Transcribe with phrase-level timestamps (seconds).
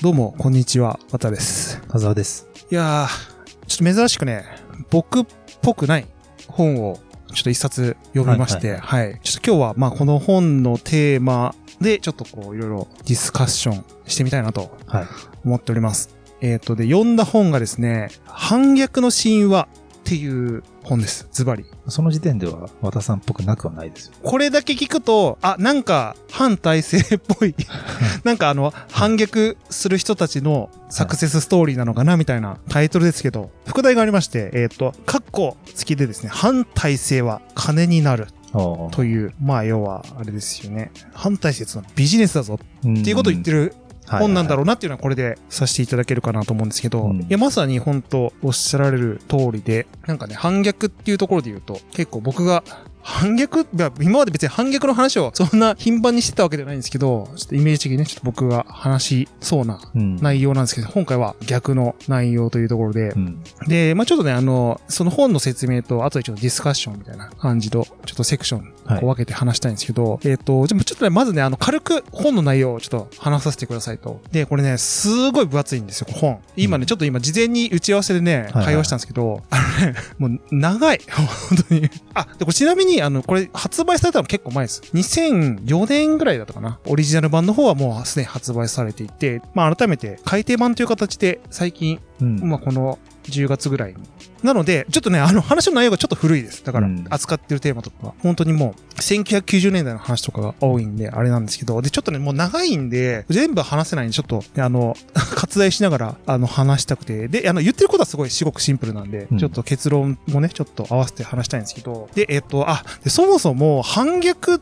[0.00, 1.00] どうも、こんにちは。
[1.10, 1.82] わたです。
[1.88, 2.46] 田沢です。
[2.70, 4.44] いやー、ちょっと珍しくね、
[4.90, 5.26] 僕っ
[5.60, 6.06] ぽくない
[6.46, 7.00] 本を
[7.34, 15.06] ちょっと一冊読みまして、はい、ちょっと今日は、まあ、この本のテーマで、ちょっとこう、いろいろディスカッションしてみたいなとはい。
[15.44, 16.16] 思っております。
[16.40, 19.66] えっ、と、で、読んだ本がですね、反逆の神話
[20.08, 21.28] っていう本です。
[21.32, 21.66] ズバリ。
[21.88, 24.14] その時点では和田さんっぽくなくはないですよ。
[24.22, 27.54] これだけ聞くと、あ、なんか、反体制っぽい、
[28.24, 40.90] なんかあの、反逆する人たちのサクセスストーリーなのかな、みたいなタイトルですけど、副題がありまして、えっ、と、カッコ付きでですね、反体制は金になるとという、まあ、要は、あれですよね。
[41.12, 43.74] 反体制ってのはビジネスだぞうんっていうことを言ってる
[44.08, 44.64] 本なんだろう。
[44.64, 52.64] うなっていうのはこれでさせていただけるかなと思うんですけど、うんいや、まさに本当おっしゃられる通りで、なんかね、反逆っていうところで言うと、結構僕が、
[53.08, 53.62] 反逆？
[53.62, 60.16] いや今まで別に反逆の話をそんな頻繁にしてたわけじゃないんですけど、ちょっとイメージ的にね、ちょっと僕が話しそうなうん。
[60.16, 63.42] 内容なんですけど、今回は逆の内容というところでう、ん。
[63.66, 74.20] で、まあちょっとね、あの、その本の説明と、あとでちょっとディスカッションみたいな感じと、ちょっとセクションはいこう分けて話したいんですけど、えっ、と、じゃあちょっとね、まずね、あの、軽く本の内容をちょっと話させてくださいと。
[74.32, 76.40] で、これね、すごい分厚いんですよ、本。
[76.56, 81.00] 今ね、うんちょっと今、事前に打ち合わせでね、はいはい会話したんですけど、あのね、もう、長い。
[81.10, 81.90] 本当に。
[82.14, 84.82] あ、で、これちなみに、あの、これ、発売されたの結構前です。
[84.94, 86.78] 2004年ぐらいだったかな。
[86.86, 92.40] オリジナル版の方はもうすでに発売されていて、まあ、改めて、改訂版という形で、最近、うん。
[92.40, 93.98] まあ、この10月ぐらいに。
[94.42, 96.64] なので、ちょっとね、あの話の内容がちょっと古いです。
[96.64, 104.96] だからうん、扱ってるテーマとかが、本当にもう、1990年代の話とかが多いんで、あれなんですけど、で、ちょっとね、もう長いんで、全部話せないんで、ちょっと、ねあの、
[105.36, 109.38] 割愛しながら、あの、話したくて、で、あの、言ってることはすごい、すごくシンプルなんで、うん。
[109.38, 114.58] ちょっと結論もね、ちょっと合わせて話したいんですけど、で、えっと、あ、でそもそも、反逆っ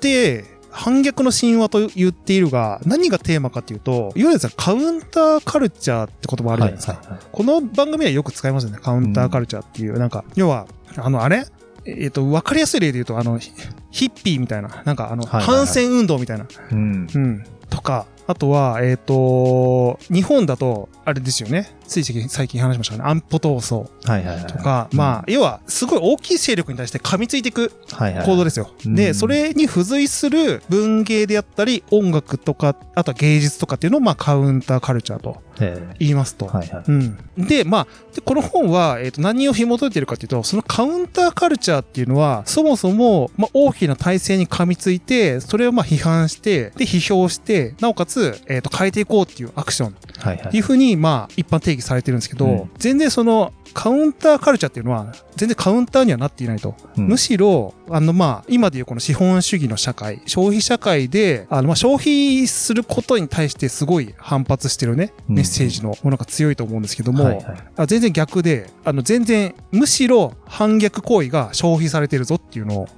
[0.00, 6.92] て、反逆の神話と言っているが、何がテーマかっていうと、いわゆるさ、カウンターカルチャーって言葉あるじゃないですか。
[6.94, 8.78] はいはいはいこの番組はよく使いますよね。
[8.82, 9.98] カウンターカルチャーっていう。
[9.98, 10.66] なんか、要は、
[10.96, 11.46] あの、あれ？
[11.84, 13.52] えっ、と、わかりやすい例で言うと、あの、ヒ
[13.90, 17.06] ヒッピーみたいな、なんかあの、はいはいはい反戦運動みたいな、うん。
[17.12, 21.74] うん、とか、あとは、えっ、と、日本だと、あれですよね。
[21.86, 23.02] つい最近最近話しましたね。
[23.04, 24.46] 安保闘争はいはいはい。
[24.46, 28.26] とか、まあ、要は、すごい大きい勢力に対して噛みついていくあ、はいはい。
[28.26, 28.70] 行動ですよ。
[28.86, 36.46] うんで、それに付随する文芸であったり、音楽とか、あとは芸術とかっていうのを、まあ、カウンターカルチャーとえ言いますと。
[36.46, 36.84] えはいはい。
[36.86, 37.18] うん。
[37.36, 50.46] で、まあ、でこの本は、えっ、と、何を紐解いてるかっていうと、そのカウンターカルチャーっていうのは、そもそも、まあ、大きな体制に噛みついて、それをまあ、批判して、で、批評して、なおかつ、えっ、と、変えていこうっていうアクションはいはい。
[50.48, 52.70] っていうふうに、まあ、一般定義されてるんですけど、うん。
[52.78, 56.74] 全然その、カウンターカルチャーっていうのは、全然カウンターにはなっていないと。
[56.96, 67.44] うんむしろ、あの、まあ、今でいうこの資本主義の社会、消費社会で、あの、まあ、消費することに対してすごい反発してるね、うんメッセージのものが強いと思うんですけども、はいはい。
[67.76, 72.88] あ全然逆で、あの、全然、むしろ反逆行為が消費されてるぞっていうのを。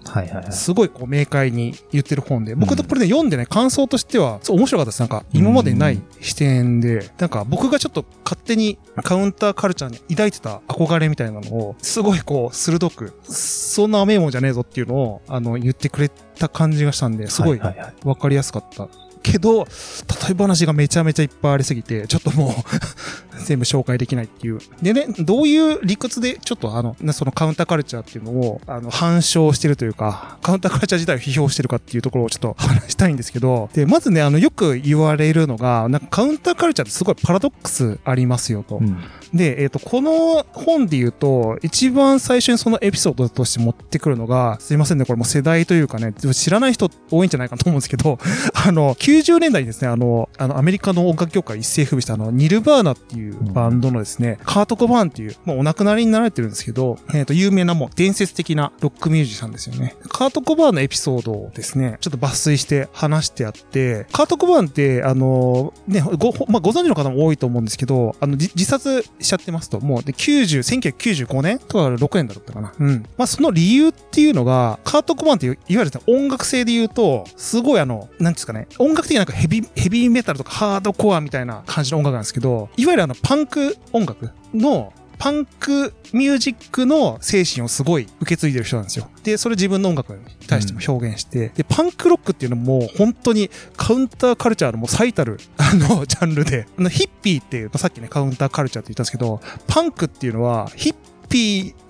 [0.51, 5.01] すごいこう明快に言ってる本で、僕うんとこれね、読んでね、感想としては、そう面白かったです。
[5.01, 17.95] なんか、今までにない視点で、なんか僕がちょっと勝手にカウンターカルチャーに抱いてた憧れみたいなのを、すごいこう、鋭く、そんな甘いもんじゃねえぞっていうのを、あの、言ってくれた感じがしたんで、すごいはいはいはい。
[18.05, 18.89] わかりやすかった。
[19.25, 19.65] けど、例
[20.31, 22.53] え話がめちゃめちゃいっぱいありすぎて、ちょっともう
[23.45, 24.59] 全部紹介できないっていう。
[24.83, 38.77] でね、どういう理屈で、ちょっとあの、ねそのカウンターカルチャーっていうのを、あの、反証してるというか、カウンターカルチャー自体を批評してるかっていうところをちょっと話したいんですけど、で、まずね、あの、よく言われるのが、なんかカウンターカルチャーってすごいパラドックスありますよと。
[38.77, 38.99] うん。
[39.33, 48.19] で、えっ、と、この本で言うと、一番最初にそのエピソードとして持ってくるのが、すいませんね、これもう世代というかね、知らない人多いんじゃないかと思うんですけど、
[48.55, 59.97] あの、90年代にですね、あの、あの、アメリカの音楽業界一世風靡したあの、ニルバーナっていうバンドのですね、カート・コバーンっていう、もうお亡くなりになられてるんですけど、えっ、と、有名なもう伝説的なロックミュージシャンですよね。
[60.09, 70.59] カート・コバーンのエピソードをですね、ちょっと抜粋して話してあって、カート・コバーンって、あの、ね、ご、まあ、ご存知の方も多いと思うんですけど、あの、じ自殺しちゃってますと、もう、で、90、
[70.93, 72.73] 1995年とか6年だったかな。
[72.79, 73.05] うん。
[73.17, 89.09] まあ、その理由っていうのが、カート・コバーンっていう、いわゆる音楽性で言うと、すごいあの、なんですかね、音楽的になんかヘビ、ヘビーメタルとかハードコアみたいな感じの音楽なんですけど、いわゆるあの、パンク音楽の、パンクミュージックの精神をすごい受け継いでる人なんですよ。
[89.23, 101.14] で、それ自分の音楽に対しても表現して、で、パンクロックっていうのも本当にカウンターカルチャーのもう最たる、 あの、ジャンルで、あの、ヒッピーっていう、さっきね、カウンターカルチャーって言ったんですけど、パンクっていうのは、ヒッピー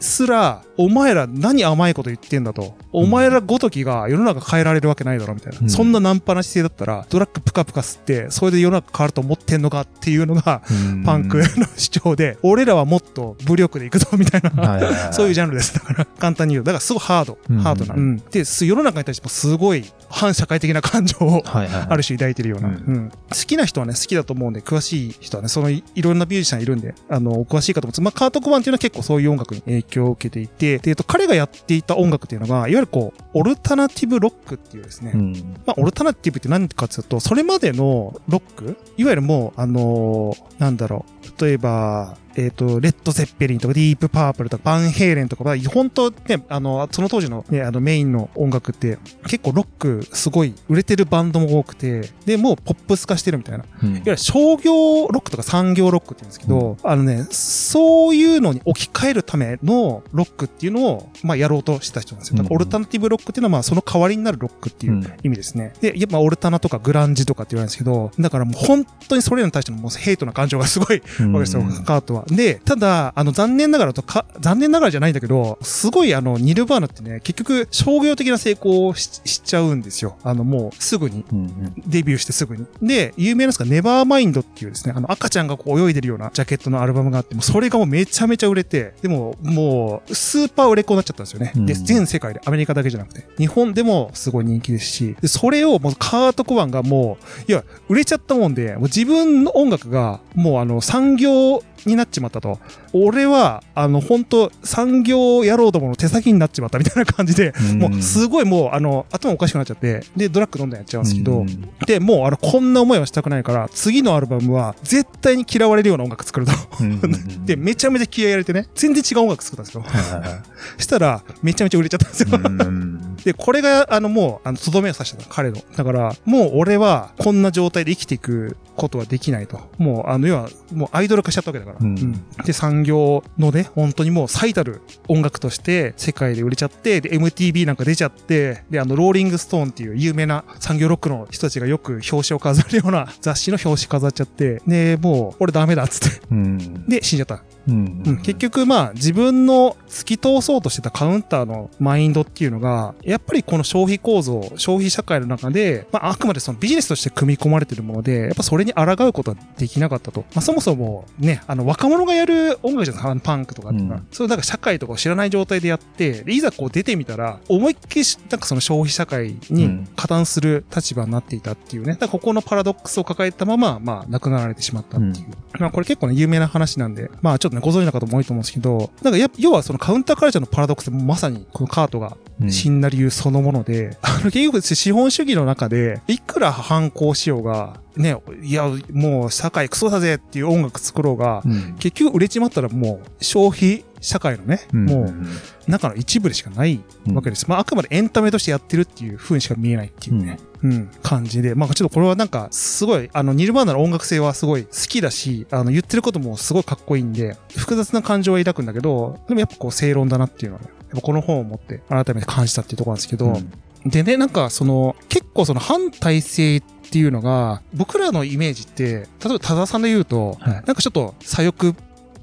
[0.01, 2.77] すら、お前ら何甘いこと言ってんだと。
[2.93, 5.59] お前らごときが世の中変えられるわけないだろみたいな。
[5.61, 10.63] うんそんなナンパな姿勢だったら、ドラッグプカプカ吸って、それで世の中変わると思ってんのかっていうのが、
[11.05, 11.45] パンクの
[11.77, 15.13] 主張で、俺らはもっと武力でいくぞみたいな。
[15.13, 15.75] そういうジャンルです。
[15.75, 16.65] だから、簡単に言う。
[16.65, 17.39] だから、すごいハード。
[17.51, 17.95] うんハードな。
[17.95, 18.23] うん。
[18.31, 21.43] で、す世の中に対してもすごい反社会的な感情を。
[21.45, 35.33] ある種抱いてるような、好きな人はね、好きだと思うんで、詳しい人はね、そのいいろんなミュージシャンいるんで、あの、お詳しいかと思うんですまあ、カート・コバンっていうのは結構そういう音楽に影響を受けていて、で、えっと、彼がやっていた音楽っていうのが、いわゆるこう、オルタナティブロックっていうですね、うん。
[35.67, 41.05] まあ、オルタナティブって何かっていうと、それまでのロックいわゆるもう、あのーなんだろ
[41.39, 41.45] う。
[41.45, 53.65] 例えば、えっ、と、レッド・ゼッペリンとか、ディープ・パープルとか、バンヘイレンとか、まあ本当ね、あの、その当時のね、あの、メインの音楽って、結構ロック、すごい売れてるバンドも多くて、で、もうポップス化してるみたいな。
[53.65, 62.39] いわうんゆる商業ロックとか産業ロックって言うんですけど、あのね、そういうのに置き換えるためのロックっていうのを、まあ、やろうとしてた人なんですよ。
[62.39, 65.73] だからうんオルタナティブロックっていうのは、まあ、その代わりになるロックっていううん意味ですね。
[65.81, 72.24] で、やっぱオルタナとかグランジとかって言われるんですけど、だからもう本当にそれらに対してのもうヘイトな感情がすごいわけですよ、カートは。
[72.29, 80.17] で、ただ、あの、残念ながらとか、残念ながらじゃないんだけど、すごいあの、ニルバーナってね、結局商業的な成功をししちゃうんですよ。
[80.23, 81.25] あの、もうすぐに。
[81.33, 82.67] うんうんデビューしてすぐに。
[82.83, 91.53] で、有名なんですか、ネバーマインドっていうですね、あの赤ちゃんがこう泳いでるようなジャケットのアルバムがあって、もうそれがもうめちゃめちゃ売れて、でももうスーパー売れっ子になっちゃったんですよね。
[91.55, 97.19] で、うん全世界で、アメリカだけじゃなくて、日本でもすごい人気ですし、でそれをもうカート・コバンがも
[97.49, 102.59] う、いや、売れちゃったもんで、もう自分の音楽がもうあの産業になっちまったと。
[102.93, 116.53] 俺は、あの、本当産業野郎どもの手先になっちまったみたいな感じで、うんもうすごいもう、あの、頭おかしくなっちゃって、で、ドラッグどんどんやっちゃうんですけど、うんで、もう、あの、こんな思いはしたくないから、次のアルバムは、絶対に嫌われるような音楽作ると。
[117.45, 119.85] で、めちゃめちゃ気合い入れてね、全然違う音楽作ったんですよ。
[120.79, 122.39] したら、めちゃめちゃ売れちゃったんですよ。
[123.25, 125.59] で、これが、あの、もう、あの、とどめを刺したの、彼の。
[125.77, 129.61] だから、もう俺は、こんな状態で生きていくことはできないと。
[129.79, 131.79] もう、あの、要は、もうアイドル化しちゃったわけだから。
[131.81, 146.21] うんで、産業のね、本当にもう最たる音楽として、世界で売れちゃって、で、MTV なんか出ちゃって、で、あの、ローリングストーンっていう有名な産業ロックの人たちがよく表紙を飾るような雑誌の表紙飾っちゃって、で、もう、俺ダメだっつって。
[146.31, 147.43] うんで、死んじゃった。
[147.69, 160.25] うんうん、結局まあ自分の突き通そうとしてたカウンターのマインドっていうのが、やっぱりこの消費構造、消費社会の中で、まああくまでそのビジネスとして組み込まれてるもので、やっぱそれに抗うことはできなかったと。
[160.35, 163.97] まあそもそもね、あの若者がやる音楽じゃないですか、あのパンクとかっていうのは。
[163.99, 171.93] うんそれだから社会とかを知らない状態でやって、でいざこう出てみたら、思いっきりなんかその消費社会に加担する立場になっていたっていうね。
[171.93, 175.27] だからここのパラドックスを抱えたまま、まあ亡くなられてしまったっていう。
[175.59, 182.51] まあこれ結構ね、有名な話なんで、まあちょっとね、ご存知の方も多いと思うんですけど、なんかや要はそのカウンターカルチャーのパラドックスまさにこのカートがうん。
[182.51, 191.75] 死んだ理由そのもので、 あの結局資本主義の中で、いくら反抗しようが、ね、いや、もう社会クソだぜっていう音楽作ろうが、うん。
[191.79, 196.81] 結局売れちまったらもう消費社会のね、うんもう中の一部でしかない
[197.13, 197.49] わけです。
[197.49, 200.39] まああくまでエンタメとしてやってるっていう風にしか見えないっていうね。
[200.63, 201.55] うん、感じで。
[201.55, 213.53] まあちょっとこれはなんか、すごい、あの、ニルバーナの音楽性はすごい好きだし、あの、言ってることもすごいかっこいいんで、複雑な感情は抱くんだけど、でもやっぱこう正論だなっていうのはね、やっぱこの本を持って改めて感じたっていうところなんですけど、うん
[213.87, 221.75] でね、なんかその、結構その反体制っていうのが、僕らのイメージって、例えば多田さんで言うと、はいなんかちょっと左翼っ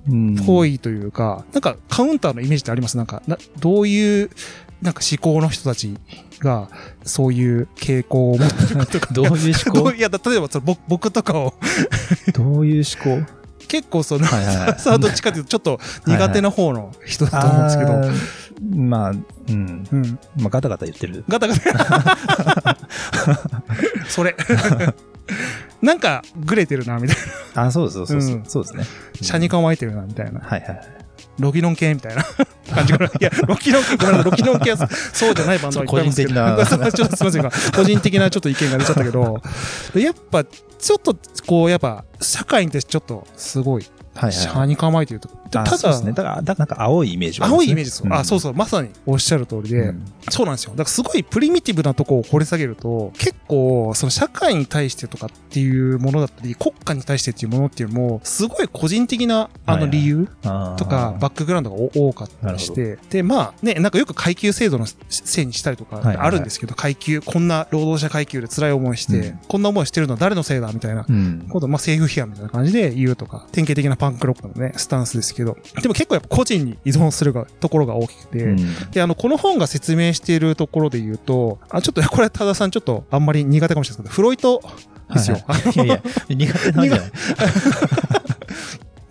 [0.10, 2.98] うんぽいというか、なんかカウンターのイメージってあります？
[2.98, 4.29] なんか、などういう、
[4.81, 5.96] なんか思考の人たち
[6.39, 6.70] が、
[7.03, 9.13] そういう傾向を持ってるかとか。
[9.13, 9.91] どういう思考？
[9.96, 11.53] いや、だ例えばその僕僕とかを、
[12.34, 13.31] どういう思考？
[13.67, 19.88] 結構その、はいはいはいさあどっちかというとちょっと苦手な方の人だと思うんですけど、まあ、うん。
[19.91, 20.20] うん。
[20.38, 21.24] まあ、ガタガタ言ってる。
[21.29, 22.77] ガタガタ。
[24.10, 24.36] それ。
[25.82, 27.18] なんか、グレてるな、みたい
[27.56, 27.64] な。
[27.64, 28.86] あ、そうです、そうです、うんそうですね。
[29.22, 30.40] 車に構えてるな、みたいな。
[30.40, 30.82] はいはい。
[31.40, 32.24] ロキノン系みたいな
[32.74, 33.06] 感じかな。
[33.10, 36.34] いや、ロキノン系、ごめんなさい、ロキノン系はそうじゃないバンドはいっぱいありますけど。
[36.34, 39.42] そう個人的な ちょっとすみませんが、個人的なちょっと意見が出ちゃったけど、
[39.96, 41.16] やっぱ、ちょっと、
[41.48, 44.48] こう、やっぱ、社会に対してちょっと、すごい、はいはい。
[44.48, 45.30] 車に構えてると。
[45.48, 46.13] あただそうですね。
[46.13, 48.13] だから、だからなんか青いイメージね青いイメージですよ。
[48.13, 50.72] あ、そうそう、まさにおっしゃる通りで、うんそうなんですよ。
[50.72, 60.27] だからすごいプリミティブなとこを掘り下げると、結構、その社会に対してとかっていうものだったり、国家に対してっていうものっていうのも、すごい個人的な、あの理由
[60.77, 71.46] とか、バックグラウンドがお多かったりして、で、まあね、なんかよく階級制度のせいにしたりとかあるんですけど、階級、こんな労働者階級で辛い思いして、うんこんな思いしてるのは誰のせいだみたいなうん。
[71.50, 78.91] ことを、まあ政府批判みたいな感じで言うとか、典型的なパンクロックのね、スタンスですけけど、でも結構やっぱ個人に依存するがところが大きくて、うん。
[78.91, 84.62] で、あの、この本が説明しているところで言うと、あ、ちょっと、これ、多田さんちょっとあんまり苦手かもしれないですけど、フロイト
[85.13, 85.39] ですよ。
[85.48, 85.75] はいはい。
[85.75, 87.12] いやいや、苦手なんじゃない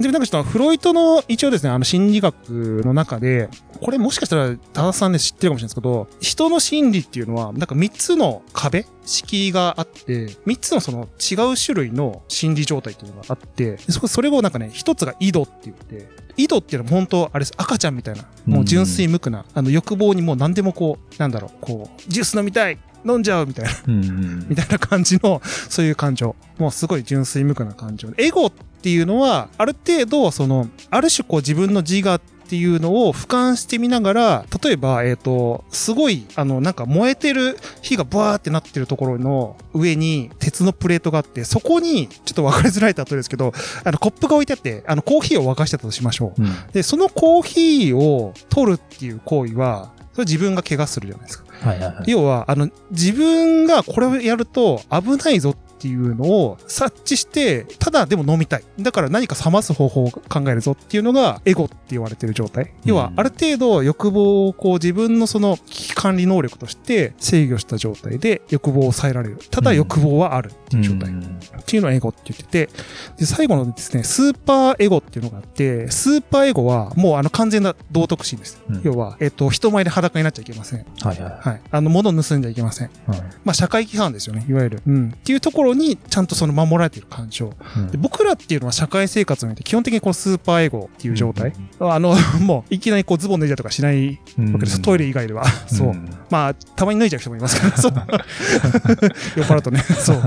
[0.00, 23.70] で、なんかちょっとフロイトの一応ですね、あの心理学の中で、これもしかしたら多田さんで知ってるかもしれないですけど、人の心理っていうのは、なんか3つの壁敷居があって、3つのその違う種類の心理状態っていうのがあって、でそそれをなんかね、一つが井戸って言って、井戸っていうのは本当、あれです、赤ちゃんみたいな、もう純粋無垢な、あの欲望にもう何でもこう、なんだろう、こう、ジュース飲みたい飲んじゃうみたいな。
[23.86, 26.36] みたいな感じの、そういう感情。
[26.58, 28.08] もうすごい純粋無垢な感情。
[28.18, 32.20] エゴっていうのは、ある程度、その、ある種こう自分の自我っ
[32.50, 43.52] ていうのを俯瞰してみながら、例えば、えっ、と、すごい、あの、なんか燃えてる火がバーってなってるところの上に鉄のプレートがあって、そこに、ちょっと分かりづらい例えですけど、
[43.84, 46.42] あの、コップが置いてあって、あの、コーヒーを沸かしてたとしましょう。
[46.42, 51.44] うんで、そのコーヒーを取るっていう行為は、それ自分が怪我するじゃないですか。
[51.60, 52.10] はいはいはい。
[52.10, 58.64] 要は、あの、自分がこれをやると危ないぞっていうのを察知して、ただでも飲みたい。
[58.78, 62.74] だから何か冷ます方法を考えるぞっていうのがエゴって言われてる状態。
[62.84, 69.38] 要はう、んある程度欲望をこう自分のその危機管理能力として制御した状態で欲望を抑えられる。
[69.50, 71.10] ただ欲望はあるっていう状態。
[71.10, 71.20] うん
[71.60, 72.68] っていうのをエゴって言ってて、
[73.16, 78.60] で、最後のですね、スーパーエゴっていうのがあって、スーパーエゴはもうあの完全な道徳心です。
[78.68, 80.86] うん要は、えっと、人前で裸になっちゃいけません。
[81.00, 81.60] はいはいはい。
[81.70, 82.90] あの、物を盗んじゃいけません。
[83.06, 83.20] はい。
[83.44, 84.82] まあ、社会規範ですよね、いわゆる。
[84.86, 85.10] うん。
[85.10, 87.52] っていうところに、ちゃんとその守られている感情。
[87.76, 91.52] うんで僕らっていうのは社会生活において、基本的にこのスーパーエゴっていう状態。
[91.78, 94.80] あの、 もう、いきなりこうズボン脱いだりとかしないうんわけです。
[94.80, 95.44] トイレ以外では。
[95.66, 95.88] そう。
[95.90, 97.92] んまあ、たまに脱いじゃう人もいますから、そう。
[99.36, 100.22] 酔っ払うとね、そう。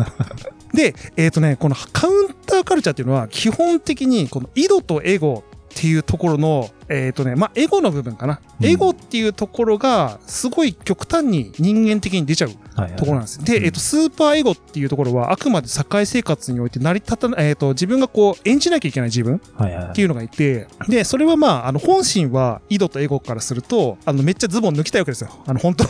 [0.74, 8.40] で、えっ、とね、このカウンターカルチャーっていうのは、基本的に、この井戸とエゴっていうところの、えっ、とね、まあ、エゴの部分かな。
[8.60, 13.44] うんエゴっていうところが、すごい極端に人間的に出ちゃうはいはいところなんです。
[13.44, 25.30] で、うんえっ、と、スーパーエゴっていうところは、あくまで社会生活において成り立たない、えっ、と、自分がこう、演じなきゃいけない自分はいはいっていうのがいて、で、それはまあ、あの、本心は、井戸とエゴからすると、あの、めっちゃズボン抜きたいわけですよ。
[25.46, 25.86] あの、本当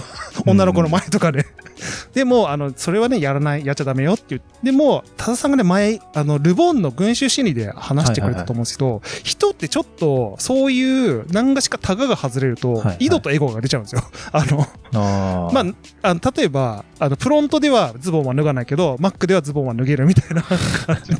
[0.47, 1.45] 女の子の前とかで。
[2.13, 4.41] でも、あの、それはね、やらない、やっちゃダメよっていう。
[4.63, 10.92] でも、多田さんがね、前、あの、ルボンの群衆心理で話してくれたと思うんですけど、人ってちょっと、そういう、
[11.31, 12.97] 何がしかタガが外れると、はいはい。
[13.05, 14.01] 井戸とエゴが出ちゃうんですよ。
[14.31, 15.53] あの、あー。
[15.53, 20.41] まあ、あの例えば、あの、プロントではズボンは脱がないけど、マックではズボンは脱げるみたいな
[20.85, 21.13] 感じ。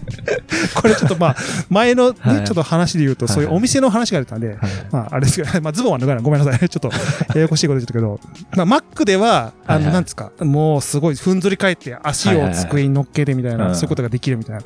[0.76, 1.36] これちょっとまあ、
[1.70, 2.44] 前のね、はい。
[2.46, 4.58] ちょっと話で言うと、はいそういうお店の話が出たんで、はい
[4.92, 6.24] まあ、あれですけど、 まあ、ズボンは脱がない。
[6.24, 6.70] ごめんなさい。
[6.70, 6.92] ちょっと、
[7.36, 8.20] ややこしいこと言ったけど、
[8.56, 14.62] まあ、マックでは、あの、なんですか、もうすごいふんぞり返って足を机に乗っけてみたいな、そういうことができるみたいな。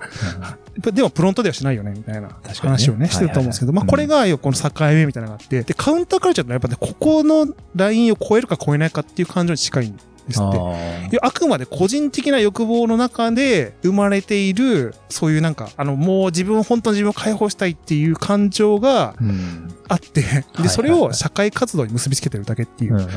[0.79, 11.19] でも、プロントではしないよね、みたいな話をね、してると思うんですけど、まあ、はいはいはいこれが、よこの境目みたいなのがあって、で、カウンターカルチャーってやっぱね、ここのラインを超えるか超えないかっていう感情に近いんですって。
[11.22, 19.74] あくまで個人的な欲望の中で生まれている、そういうなんか、あの、もう自分、本当の自分を解放したいっていう感情がうん。
[19.89, 20.24] あって、い
[20.62, 23.07] で、それを社会活動に結びつけてるだけっていう。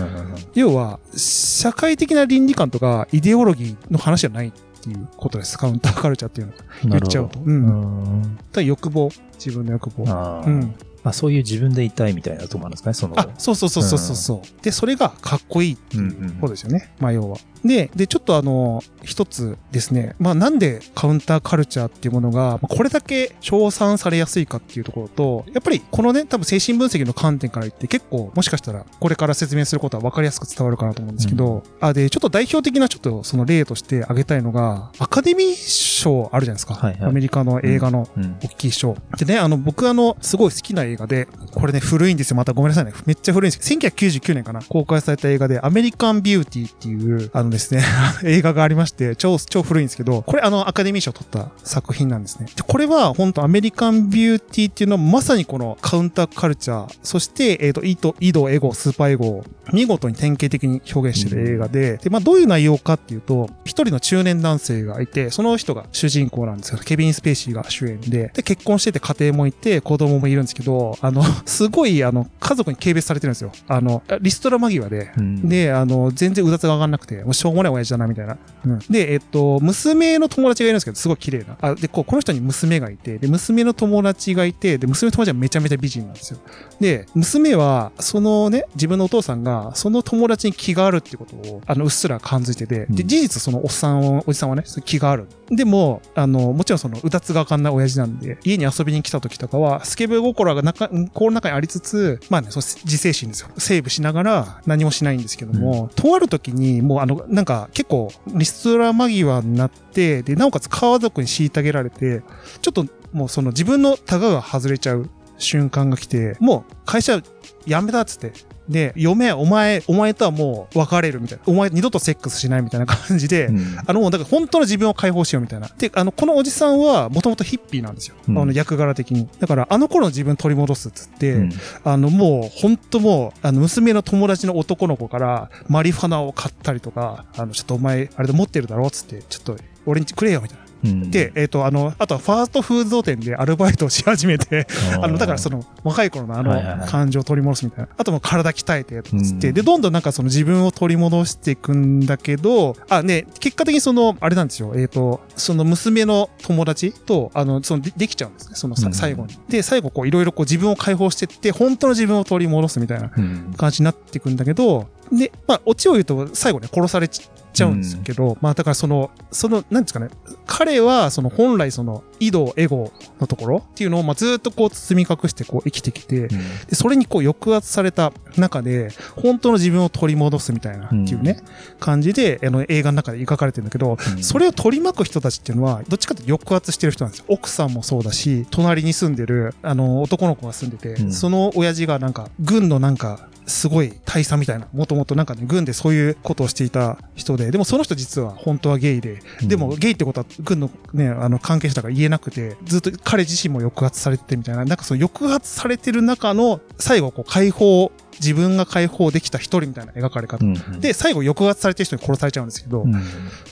[0.55, 5.59] 要は、社会的な倫理観とかイデオロギーの話じゃないっていうことです。
[5.59, 6.59] カウンターカルチャーっていうのは。
[6.85, 9.11] うん言っちゃうとうんうんただ欲望。
[9.35, 10.43] 自分の欲望。
[10.47, 10.75] うん。
[11.03, 13.19] まあそういう自分でいたいみたいなところなんですかね、その。
[13.19, 14.63] あ、そうそうそうそうそうそう。
[14.65, 16.31] で、それがかっこいいっていう。
[16.41, 16.93] ことですよね。
[17.01, 17.39] まあ、要は。
[17.65, 20.15] で、で、ちょっとあの、一つですね。
[20.19, 20.61] まあ、なん。
[20.61, 31.17] でカウンターカルチャーっていうものが、まあこれだけ称賛されやすいかっていうところと、やっぱりこのね、多分精神分析の観点から言って結構、もしかしたらこれから説明することは分かりやすく伝わるかなと思うん。
[31.17, 36.75] ですけど、あ、で、ちょっと代表的なちょっとその例として挙げたいのが、アカデミー賞あるじゃないですか。
[36.75, 38.37] はいはいアメリカの映画のうん。
[38.43, 38.97] 大きい賞。
[39.17, 42.37] でね、あの、僕あの、すごい好きな映画で、これね、古いんですよ。
[42.37, 42.93] またごめんなさいね。
[43.07, 47.83] めっちゃ古いんですけど、1999年かな、公開された映画で、アメリカンビューティーっていう、あのですね、
[48.25, 52.47] 映画がありまして、超、超古いんですけど、これあの、アカデミー賞を取った作品なんですね。
[52.55, 73.53] で、これは、本当アメリカンビューティーっていうのは、まさにこのカウンターカルチャー、そして、えっ、と、イド、イド、エゴ、スーパーエゴを見事に典型的に表現してる映画で、で、まあ、どういう内容かっていうと、一人の中年男性がいて、その人が主人公なんですけど、ケビン・スペーシーが主演で、で、結婚してて家庭もいて、子供もいるんですけど、あの、 すごい、あの、家族に軽蔑されてるんですよ。
[73.69, 78.37] あの、リストラ間際で、うんで、あの、全然うだつが上がんなくて、もうしょうもない親父だな、みたいな。
[78.65, 78.79] うん。
[78.91, 81.57] で、えっと、娘の友達がいるんですけど、すごい綺麗な。
[81.61, 86.39] あ、で、こう、この人に娘がいて、で、娘の友達がいて、で、娘の友達はめちゃめちゃ美人なんですよ。
[86.81, 95.27] で、娘は、そのね、自分のお父さんが、その友達に気があるってことを、あの、うっすら感づいてて、で、うん事実そのおっさんを、おじさんはね、気がある。
[95.51, 103.49] でも、あの、もちろんその、うだつがわかんない親父なんで、家に遊びに来た時とかは、スケベ心が中、心の中にありつつ、まあね、その自制心ですよ。
[103.59, 112.23] セーブしながら何もしないんですけども、とある時に、もうあの、なんか結構、リストラ間際になって、で、なおかつ川族に虐げられて、
[112.63, 115.09] ちょっともうその自分のタガが外れちゃう
[115.41, 118.33] 瞬間が来て、もう会社辞めたっつって。
[118.69, 121.45] で、嫁、お前、お前とはもう別れるみたいな。
[121.47, 125.69] お前二度とセックスしないみたいな感じで、うんあの、だから本当の自分を解放しようみたいな。
[125.77, 128.15] で、あの、このおじさんはもともとヒッピーなんですよ。
[128.29, 129.29] うんあの、役柄的に。
[129.41, 131.51] だから、あの頃の自分取り戻すっつって、うん
[131.83, 140.70] あの、もう、本当もう、あの、娘の友達の男の子から、マリファナを買ったりとか、あの、ちょっとお前、あれで持ってるだろっつって、ちょっと、俺にくれよ、みたいな。
[140.85, 141.11] うん。
[141.11, 144.67] で、えっ、と、あの、あとはファーストフード店でアルバイトをし始めて、
[145.01, 147.89] あの、だからその、若い頃のあの、感情を取り戻すみたいな。
[147.97, 149.55] あともう体鍛えて、とかつって、うん。
[149.55, 158.95] で、どんどんなんかその自分を取り戻していくんだけど、あ、ね、結果的にその、あれなんですよ、えっ、と、その娘の友達と、あの、その、でできちゃうんですね、そのさ、うん。
[158.95, 159.39] 最後に。
[159.49, 163.55] で、最後こう、いろいろこう自分を解放していって、本当の自分を取り戻すみたいなうん。
[163.57, 170.09] 感じになっていくんだけど、で、まあ、オチを言うと、最後ね、殺されちゃうんですけど、まあ、だからその、その、なんですかね、
[170.47, 181.43] 彼は、その、本来その、井戸、エゴのところっていうのを、まあ、ずっとこう、包み隠して、こう、生きてきて、でそれにこう、抑圧された中で、本当の自分を取り戻すみたいな、っていうね、
[181.79, 184.23] 感じで、あの、映画の中で描かれてるんだけど、うん。
[184.23, 187.27] それを取り巻く人たちっていうのは、どっちかというと抑圧してる人なんですよ。
[187.29, 191.13] 奥さんもそうだし、隣に住んでる、あの、男の子が住んでて、うん。
[191.13, 210.45] その親父がなんか、軍のなんか、すごい大佐みたいな、もともとなんかね、軍でそういうことをしていた人で、でもその人実は本当はゲイで、でもゲイってことは軍のね、あの関係者だから言えなくて、ずっと彼自身も抑圧されててみたいな、なんかその抑圧されてる中の最後こう解放、自分が解放できた一人みたいな描かれ方。
[210.45, 212.95] うん、で、最後抑圧されてる人に殺されちゃうんですけど、うん。
[212.95, 213.01] っ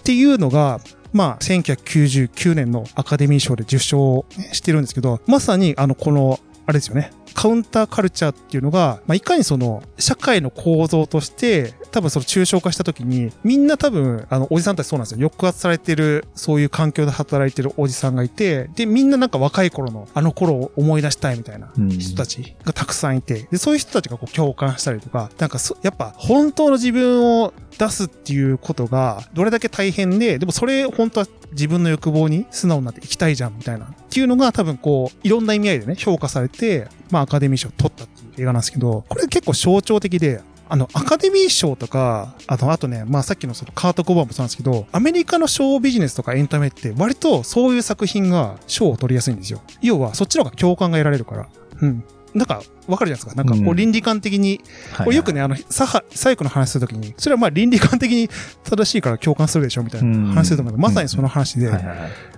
[0.04, 0.80] ていうのが、
[1.12, 7.10] まあ、1999年のアカデミー賞で受賞してるんですけど、まさに、あの、この、あれですよね。
[7.32, 15.30] カウンターカルチャーっていうのが、まあ、いかにその、社会の構造として、多分その抽象化した時に、みんな多分、あの、おじさんたちそうなんですよ。
[15.30, 33.94] 抑圧されてる、そういう環境で働いてるおじさんがいて、で、みんななんか若い頃の、あの頃を思い出したいみたいなうん人たちがたくさんいて、で、そういう人たちがこう共感したりとか、なんかそ、やっぱ本当の自分を出すっていうことが、どれだけ大変で、でもそれ本当は自分の欲望に素直になっていきたいじゃんみたいな。
[34.08, 40.40] っていうのが多分こう、いろんな意味合いでね、評価されて、まあアカデミー賞を取ったっていう映画なんですけど、これ結構象徴的で、
[40.70, 49.60] あの、アカデミー賞とか、あと、あとね、まあさっきのそのカート・コバーンもそうなんですけど、アメリカのショービジネスとかエンタメって割とそういう作品が賞を取りやすいんですよ。
[49.82, 51.48] 要はそっちの方が共感が得られるから。
[51.82, 52.04] うん。
[52.34, 53.34] なんか、わかるじゃないですか。
[53.34, 54.60] なんか、こううん倫理観的に、
[54.92, 58.28] はいこれよくね、あの、左派、左翼の話するときに、それはまあ倫理観的に
[58.64, 61.70] 正しいから共感するでしょみたいな話すると思うけど、まさにその話で、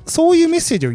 [0.07, 0.93] そういうメッセージを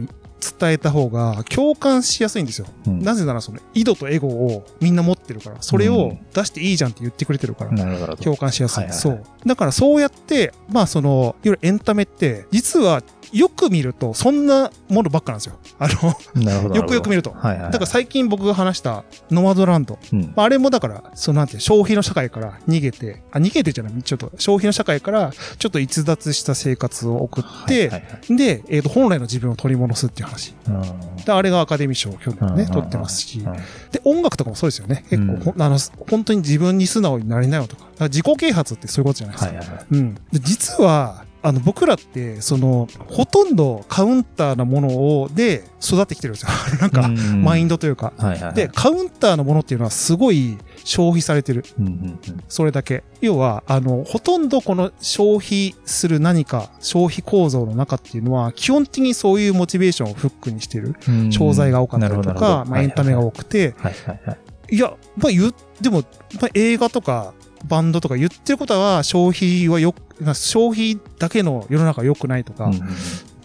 [0.60, 2.68] 伝えた方が共感しやすいんですよ。
[2.88, 8.18] うんなぜならその、井戸とエゴをみんな持ってるから、それを出していいじゃんって言ってくれてるから。
[8.18, 9.24] 共感しやすいそう。
[9.46, 15.60] だからそうやって、まあその、いわゆるエンタメって、実はよく見るとそんなものばっかなんですよ。
[15.80, 16.74] あの。
[16.76, 17.72] よくよく見るとはいはいはい。
[17.72, 19.98] だから最近僕が話したノマドランド。
[20.14, 30.54] うんまあ、あれもだから、そのなんて消費の社会から逃げて、あ、逃げてじゃない、ちょっと消費の社会からちょっと逸脱した生活を送って、はいはいはいで、えっ、と、本来の自分を取り戻すっていう話。
[30.68, 30.82] うん
[31.26, 33.54] で、あれがアカデミー賞を去年ね、うん取ってますしうん。
[33.92, 35.06] で、音楽とかもそうですよね。
[35.10, 35.78] 結構、うんあの、
[36.10, 37.84] 本当に自分に素直になりなよとか。
[37.84, 39.56] だから自己啓発ってそういうことじゃないですか。
[39.56, 39.86] はいはいはい。
[39.92, 40.16] うん。
[40.16, 46.50] で実は、あの、僕らって、その、ほとんどカウンターなものを、で、育ってきてるんですよ。
[46.82, 47.76] なんか、マインド。
[47.76, 48.14] ドというか。
[48.18, 48.54] はいはいはい。
[48.56, 51.64] で、カウンターのものっていうのはすごい消費されてる。
[51.80, 51.96] うんうんう
[52.32, 53.04] んそれだけ。
[53.22, 60.96] 要は、あの、ほとんどこの消費する何か、消費構造の中っていうのは、基本的にそういうモチベーションをフックにしてる。
[61.08, 64.34] うん商材が多かったりとかまあエンタメが多くて、はいはいは
[64.70, 64.76] い。
[64.76, 66.04] いや、まあ言う、でも、
[66.40, 67.34] まあ映画とか、
[67.68, 72.88] バンドとか言ってることは消費はよ、まあ消費だけの世の中は良くないとか、うんうんうん。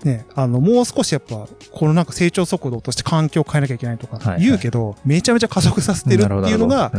[0.04, 4.42] ね、あの、もう少しやっぱ、このなんか成長速度として環境を変えなきゃいけないとかはいはい。
[4.42, 6.90] 言うけど、めちゃめちゃ加速させてるっていうのが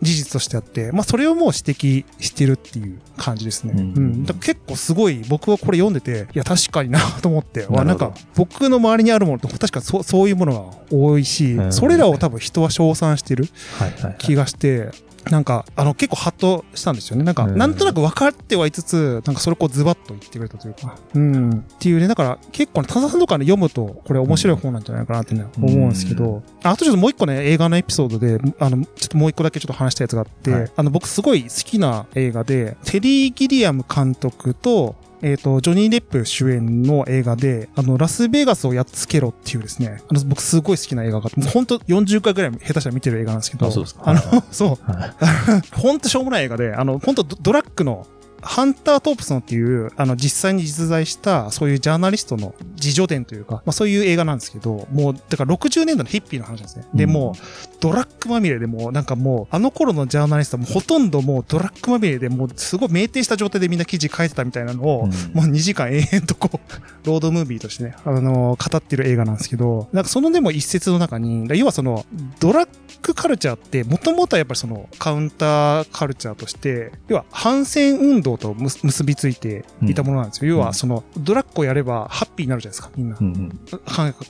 [0.00, 3.74] 事実としてあって、まあそれをもう指摘してるっていう感じですね。
[3.76, 4.24] ううんん。
[4.24, 8.10] だ結構すごい僕はこれ読んでて、いや確かになと思って、わなんなるほど。
[8.12, 11.72] か僕の周りにあるものって確かそうそういうものが多いしう、ん。
[11.74, 14.14] それらを多分人は称賛してるはいはいはい。
[14.18, 14.88] 気がして、
[15.30, 17.24] なんか、あの、結構ハッとしたんですよね。
[17.24, 20.96] なんか、うんなんとなく分かってはいつつ、なんかそれをこうズバッと言ってくれたというか。
[21.14, 21.50] うん。
[21.50, 44.02] っていうね、だから結構ね、田沢さんとかね、読むと、これ面白い本なんじゃないかなってね、思うんですけど、ああとちょっともう一個ね、映画のエピソードで、あの、ちょっともう一個だけちょっと話したやつがあって、はいあの、僕すごい好きな映画で、テリー・ギリアム監督と、えっ、と、ジョニー・デップ主演の映画で、あの、ラスベガスをやっつけろっていうですね、あの、僕すごい好きな映画があって、本当40回ぐらい下手したら見てる映画なんですけど、あそうですか。
[44.04, 45.80] あの、そう、はい。
[45.80, 48.06] ほんとしょうもない映画で、あの、ほんとドドラッグの、
[48.44, 56.84] ハンター・トープソンっていう、あの、実際に実在した、そういうジャーナリストの自助伝というか、まあそういう映画なんですけど、もう、だから60年代のヒッピーの話なんですね。
[56.94, 66.58] で、うんもう、ドラッグまみれでもう、なんかもう、あの頃のジャーナリストはもうほとんどもうドラッグまみれでもう、すごい酩酊した状態でみんな記事書いてたみたいなのを、うんもう2時間延々とこう、
[67.06, 72.04] ロードムービーとしてね、あの語ってる映画なんですけど、なんかそのでも一節の中に、要はその、
[72.40, 72.68] ドラッ
[73.02, 80.50] グカルチャーって、もともとはやっぱりその、カウンターカルチャーとして、要は反戦運動とむ結びついていたものなんですよ。
[80.52, 83.16] 要はその、ドラッグをやればハッピーになるじゃないですか、みんな。
[83.20, 83.60] うんうん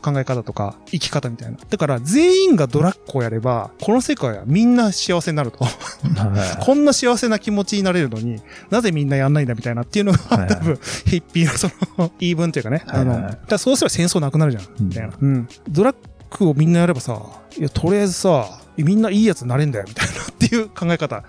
[0.02, 1.58] 考え方とか生き方みたいな。
[1.68, 5.64] だから全員がドラッグをやれば、この世界はみんな幸せになると。
[5.64, 8.40] はこんな幸せな気持ちになれるのに
[8.70, 12.82] なぜみんなやんないんだみたいなっていうのが、多分、ヒッピーのその言い分というかね。
[12.86, 15.14] あの、だそうすれば戦争なくなるじゃん、うんみたいな。
[15.18, 15.48] うん。
[15.68, 15.96] ドラッ
[16.38, 17.20] グをみんなやればさ、
[17.56, 21.24] いや、とりあえずさ、みんないいやつになれんだよ、みたいなっていう考え方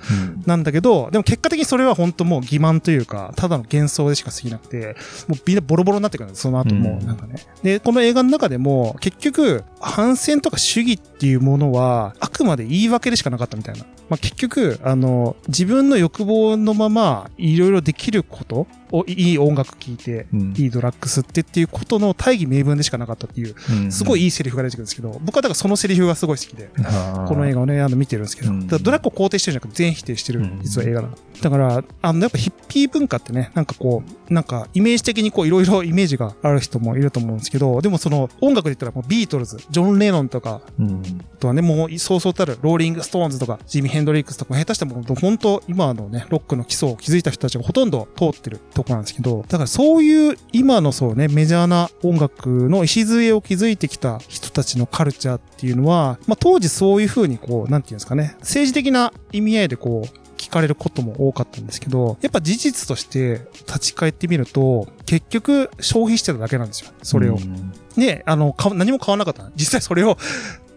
[0.46, 4.96] なんだけど、でも結果的にそれは本当もう欺瞞というか、ただの幻想でしか過ぎなくて、
[5.28, 7.06] もうみんなボロボロになってくるんです、その後も、うん。
[7.06, 7.36] なんかね。
[7.64, 13.86] で、この映画の中でも、結局、反戦とか主義っていうものは、あくまで言い訳でしかなかったみたいな。
[14.10, 20.54] まあ、結局、あの、自分の欲望のまま、いろいろできることを、いい音楽聴いて、うん。
[20.58, 23.92] いいドラッグ吸ってっていうことの大義名分でしかなかったっていう、うん。
[23.92, 26.70] すごいいいセリフが出てくるんですけど、僕はだからそのセリフがすごい好きで、
[27.28, 28.68] この映画をね、あの見てるんですけど、うん。
[28.68, 31.18] ドラッグを肯定してるんじゃなくて全否定してるうん、実は映画なの。
[31.42, 41.02] だから、あの、やっぱヒッピー文化ってね、なんかこう、なんかイメージ的にこういろいろイメージがある人もいると思うんですけど、でもその音楽で言ったらもうビートルズ、ジョン・レノンとか、うん。
[41.02, 66.92] あとはね、もうそうそうたるローリング・ストーンズとか、ジミ・ヘンドリックスとか、下手したらも本当今のね、ロックの基礎を築いた人たちがほとんど通ってるとこなんですけど、だからそういう今のそうね、メジャーな音楽の礎を築いてきた人たちのカルチャーっていうのは、まあ当時そういう風にこう、なんていうんですかね、政治的な意味合いでこう、聞かれることも多かったんですけど、やっぱ事実として立ち返ってみると、結局消費してただけなんですよ。
[67.02, 67.38] それを。
[67.96, 69.50] ね、あの、何も買わなかった。
[69.56, 70.18] 実際それを、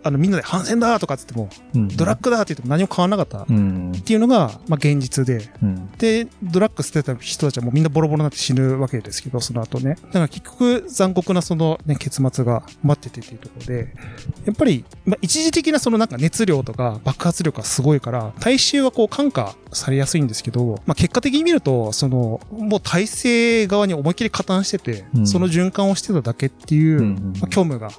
[0.02, 1.88] あの、みんなで反戦だとかっつっても、うん。
[1.88, 3.92] ドラッグだって言っても何も買わなかったっうん。
[4.04, 5.50] ていうのが、まあ現実で。
[5.62, 5.90] うん。
[5.98, 9.96] で、ドラッグ捨てた人たちはもうみんなボロボロになって死ぬわけですけど、その後ね。
[10.06, 13.94] だから結局残酷なそのね、結末が待っててっていうところで、
[14.44, 25.26] やっぱり、まあ一時的なそのなんか熱量とか爆発力がすごいから、大衆はこう感化されやすいんですけど、まあ結果的に見ると、その、もう体制側に思いっきり加担してて、うん。
[25.26, 27.32] その循環をしてただけっていう、うん。
[27.40, 27.90] まあ虚無が、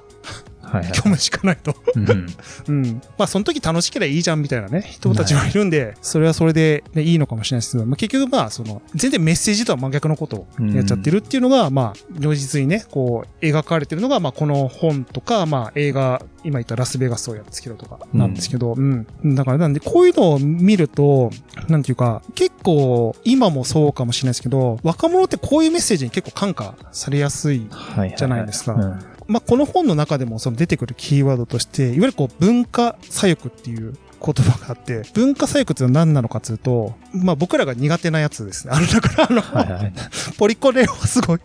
[0.70, 0.94] はいはい。
[0.94, 1.74] 虚無しかないと。
[1.96, 2.26] うん。
[2.68, 3.02] うん。
[3.18, 19.06] まあ、その時楽しければいいじゃんみたいなね、人たちもいるんで、それはそれで、ね、いいのかもしれないですけど、まあ、結局まあ、その、全然メッセージとは真逆のことをやっちゃってるっていうのが、まあ、如実にね、こう、描かれてるのが、まあ、この本とか、まあ、映画、今言ったラスベガスをやっつけろとか、なんですけど、うん。
[19.24, 21.30] だから、なんで、こういうのを見ると、
[21.68, 28.14] なんていうか、結構、今もそうかもしれないですけど、若者ってこういうメッセージに結構感化されやすいはいはい。
[28.16, 28.74] じゃないですか。
[28.74, 38.72] うんまあ、この本の中でもその出てくるキーワードとして、いわゆるこう文化左翼っていう言葉があって、文化左翼っていうのは何なのかっていうと、まあ僕らが苦手なやつですね。
[38.74, 39.92] あの、だからあの、はいはい
[40.36, 41.40] ポリコレはすごい。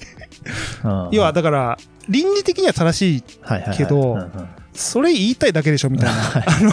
[0.83, 1.77] うん要はだから、
[2.09, 3.23] 倫理的には正しい、
[3.77, 4.29] けど
[4.73, 6.13] それ言いたいだけでしょみたいな。
[6.35, 6.71] あの、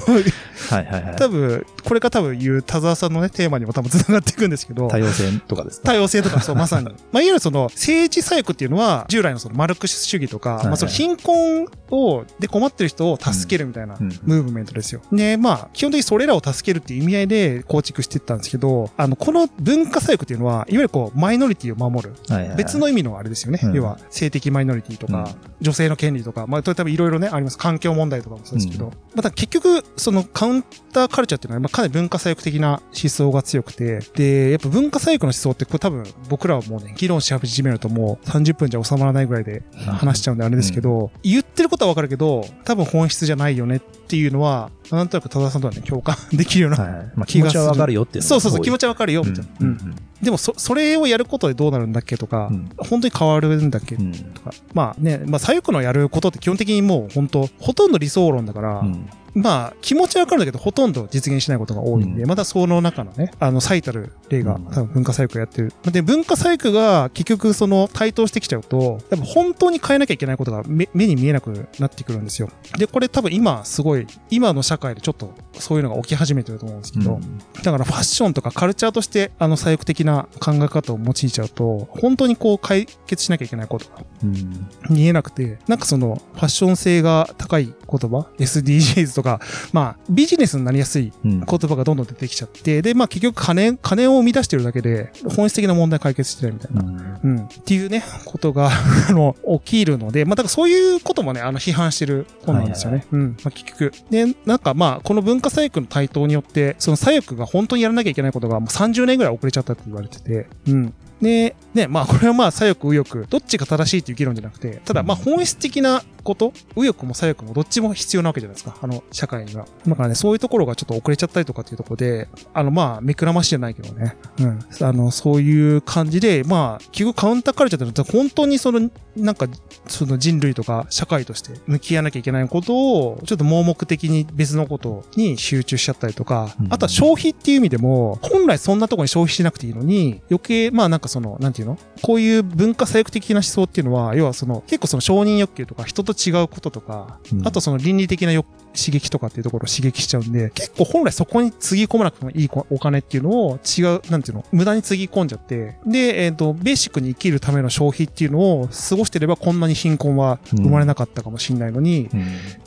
[0.70, 5.92] はいはいはい多分、これが多分言う田沢さんのね、テーマにも多分繋がっていくんですけど、多様性とかですか？
[5.92, 6.86] 多様性とか、そう、まさに。
[7.12, 15.02] まあ、いわゆるその、政治左翼っていうのは、従来のそのマルクス主義とか、いはいまあ、その貧困を、で困ってる人を助けるみたいなうんムーブメントですよ。
[15.12, 22.14] で、まあ、基本的にそれらを助けるっていう意味合いで構築していったんですけど、あの、この文化左翼っていうのは、いわゆるこう、マイノリティを守る。
[22.28, 23.58] はいはいはい別の意味のあれですよね。
[23.62, 27.58] うん要は、性的マイノリティとか、女性の権利とか、まあ、多分いろいろね、あります。
[27.58, 28.86] 環境問題とかもそうですけど。
[28.86, 30.62] うんまた結局、そのカウン
[30.92, 46.76] ターカルチャーっていうのは、まあ、かなり文化左翼的な思想が強くて、で、やっぱ文化左翼の思想って、これ多分僕らはもうね、議論し始めるともう30分じゃ収まらないぐらいで話しちゃうんであれですけど、言ってることはわかるけど、多分本質じゃないよねっていうのは、なんとなく多田さんとはね、共感できるような。
[46.76, 49.50] はいまあ気持ちはわかるよっていうのそうそうそう、気持ちちはわかるよ、みたいな。
[49.60, 52.70] うんでも、そ、それをやることでどうなるんだっけとか、うん。
[52.76, 54.12] 本当に変わるんだっけうん。
[54.12, 54.52] とか。
[54.72, 65.72] まあね、まあ左翼のやることって基本的にもう本当、ほとんど理想論だから、うんまあ、気持ちはわかるんだけど、ほとんど実現しないことが多いんで、うんまたその中のね、あの、最たる例が、うん多分文化細工やってる。
[65.84, 72.48] で、文化細工が結局その台頭してきちゃうと、やっぱ本当に変えなきゃいけないことが目目に見えなくなってくるんですよ。
[72.78, 89.40] で、これ多分今すごい、今の社会でちょっとそういうのが起き始めてると思うんですけど、うんだからファッションとかカルチャーとしてあの左翼的な考え方を用いちゃうと、本当にこう解決しなきゃいけないことがうん見えなくて、なんかそのファッション性が高い言葉 ?SDGs とか、
[89.72, 96.82] まあビジネスになりやすいうん言葉がどんどん出てきちゃって、で、まあ結局金、金を生み出してるだけで本質的な問題解決してないみたいな。
[97.22, 97.40] うん。
[97.44, 98.70] っていうね、ことが、
[99.08, 103.06] あの、起きるので、まあ、だからそういうこともね、あの、批判してる本なんですよね。
[103.12, 103.36] うん。
[103.42, 103.92] まあ、結局。
[104.10, 110.94] で、なんかまあ、この文化左翼の台頭によって、その左翼が本当にやらなきゃいけないことがもう30年ぐらい遅れちゃったって言われてて、うん。
[111.20, 119.66] で、ね、まあ、これはまあ、左翼、右翼、どっちが正しいっていう議論じゃなくて、ただまあ、本質的なこと、右翼も左翼もどっちも必要なわけじゃないですか、あの、社会には。
[119.86, 124.58] だからね、そういうところがちょっと遅れちゃったりとかっていうところで、あの、まあ、目くらましじゃないけどね、うん。
[124.80, 129.46] あの、そういう感じで、まあ、結局カウンターカルチャーって本当にその、なんか、
[129.86, 141.78] その人類とか社会として向き合わなきゃいけないことを、ちょっと盲目的に別のことに集中しちゃったりとかうん、あとは消費っていう意味でも、本来そんなところに消費しなくていいのに、余計、まあなんかその、なんていうの？
[142.02, 162.22] こういう文化左翼的な思想っていうのは、要はその、結構その承認欲求とか人と違うこととか、うんあとその倫理的な欲刺激とかっていうところを刺激しちゃうんで、結構本来そこにつぎ込まなくてもいいお金っていうのを違う、なんていうの、無駄につぎ込んじゃって、で、えっ、と、ベーシックに生きるための消費っていうのを過ごしてればこんなに貧困は生まれなかったかもしれないのに、うん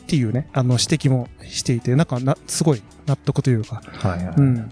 [0.06, 4.36] っていうね、あの指摘もしていて、なんかな、すごい納得というか、はいはい。
[4.38, 4.72] うんうん。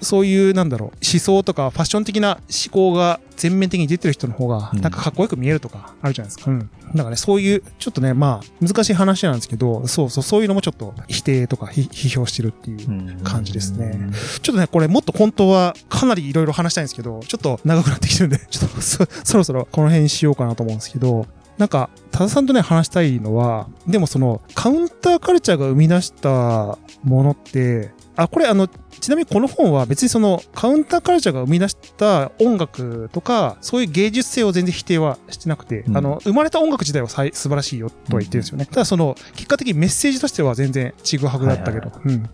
[0.00, 6.50] そういう、なんだろう、思想とかファッション的な思考が全面的に出てる人の方が、うんなんかかっこよく見えるとかあるじゃないですか。
[6.50, 6.58] うん。
[6.94, 12.88] だからね、そういう、ちょっとね、まあ、難しい話なんですけど、そうそう、そういうのもちょっと否定とかひ批評してるっていう。
[12.88, 14.10] うん感じですね
[14.42, 21.26] ちょっとね、これもっと本当はかなりいろいろ話したいんですけど、ちょっと長くなってきてるんで、 ちょっとそそろそろこの辺にしようかなと思うんですけど、
[21.58, 38.66] なんか、多田さんとね、話したいのは、でもその、カウンターカルチャーが生み出したものって、あ、これあの、ちなみにこの本は別にその、カウンターカルチャーが生み出した音楽とか、そういう芸術性を全然否定はしてなくて、うんあの、生まれた音楽自体は素晴らしいよとは言ってるんですよね。
[38.66, 42.28] ただその、結果的にメッセージとしては全然ちぐはぐだったけど、うん。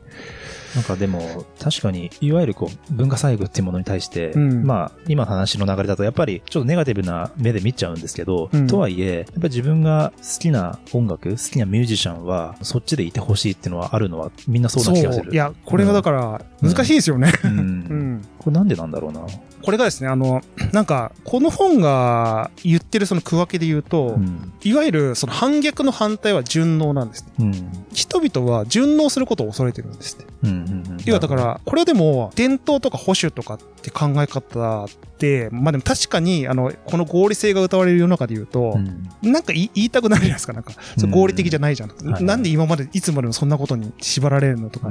[0.76, 15.32] なんかでも、確かに、いわゆるこう、文化細工っていうものに対して、うんまあ、今の話の流れだと、やっぱり、ちょっとネガティブな目で見ちゃうんですけど、うんとはいえ、やっぱり自分が好きな音楽、好きなミュージシャンは、そっちでいてほしいっていうのはあるのは、みんなそうな気がする。
[15.32, 17.32] いや、これはだから、難しいですよね。
[17.42, 17.48] う。
[17.48, 18.22] うんん。
[18.38, 19.22] これなんでなんだろうな。
[19.62, 24.52] これがですね、あの、なんか、この本が言ってるその区分けで言うと、うん。
[24.62, 27.32] いわゆるその反逆の反対は順応なんですね。
[27.40, 27.52] うん。
[27.92, 30.26] 人々は順応することを恐れてるんですって。
[31.04, 39.32] 要はだか、ら、これでも伝統とか保守とかって考え方って、まあでも確かに、あの、この合理性が歌われる世の中で言うとう、ん。
[39.32, 40.52] なんか言い言いたくなるじゃないですか。
[40.52, 41.88] なんか、それ合理的じゃないじゃん。
[41.88, 44.90] はいなんで今までいつまでもそんなことに縛られるのとか。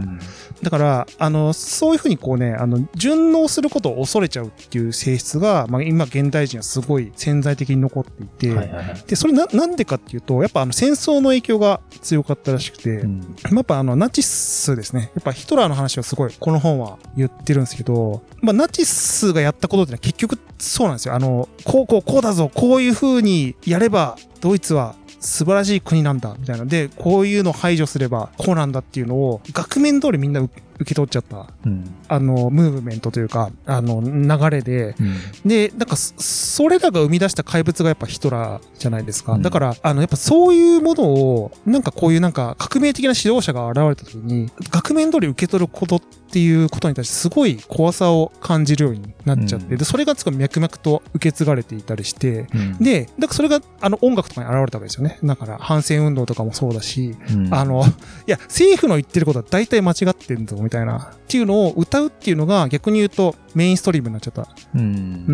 [0.61, 9.03] だから、あの、そういうふうにこうね、あの、順応することを恐れちゃうっていう性質が、まあ今現代人はすごい潜在的に残っていて、はいはいはい。
[9.07, 13.35] で、それな、なんでかっていうと、やっぱあの戦争の影響が強かったらしくて、うん。
[13.51, 15.11] やっぱあのナチスですね。
[15.15, 21.15] やっぱヒトラーの話はすごい、この本は言ってるんですけど、まあナチスがやったことってのは結局そうなんですよ。
[21.15, 26.65] あの、こうこうこうだぞ、こういうふうにやればドイツは素晴らしい国なんだ、みたいな。
[26.65, 30.47] で、こういうの排除すればこうなんだっていうのを、額面通りみんな
[30.79, 31.95] 受受け取っちゃった、うん。
[32.07, 35.49] あの、ムーブメントというか、あの、流れで、うん。
[35.49, 39.33] で、なんかそ、それらが生み出した怪物がやっぱヒトラーじゃないですか。
[39.33, 55.19] うんだから、あの、やっぱそういうものを、なんかこういうなんか革命的な指導者が現れた時に、額面通り受け取ることっていうことに対してすごい怖さを感じるようになっちゃって、うんで、それがつか脈々と受け継がれていたりして、うん、で、だからそれがあの音楽とかに現れたわけですよね。
[55.23, 57.83] だから反戦運動とかもそうだし、うんあ、の、
[58.27, 61.13] いや、政府の言ってることは大体間違ってんぞ、みたいな。
[61.13, 64.47] っていうのを歌うっていうのが逆に言うとメインストリームになっちゃった。
[64.75, 64.81] うん。
[64.81, 64.85] う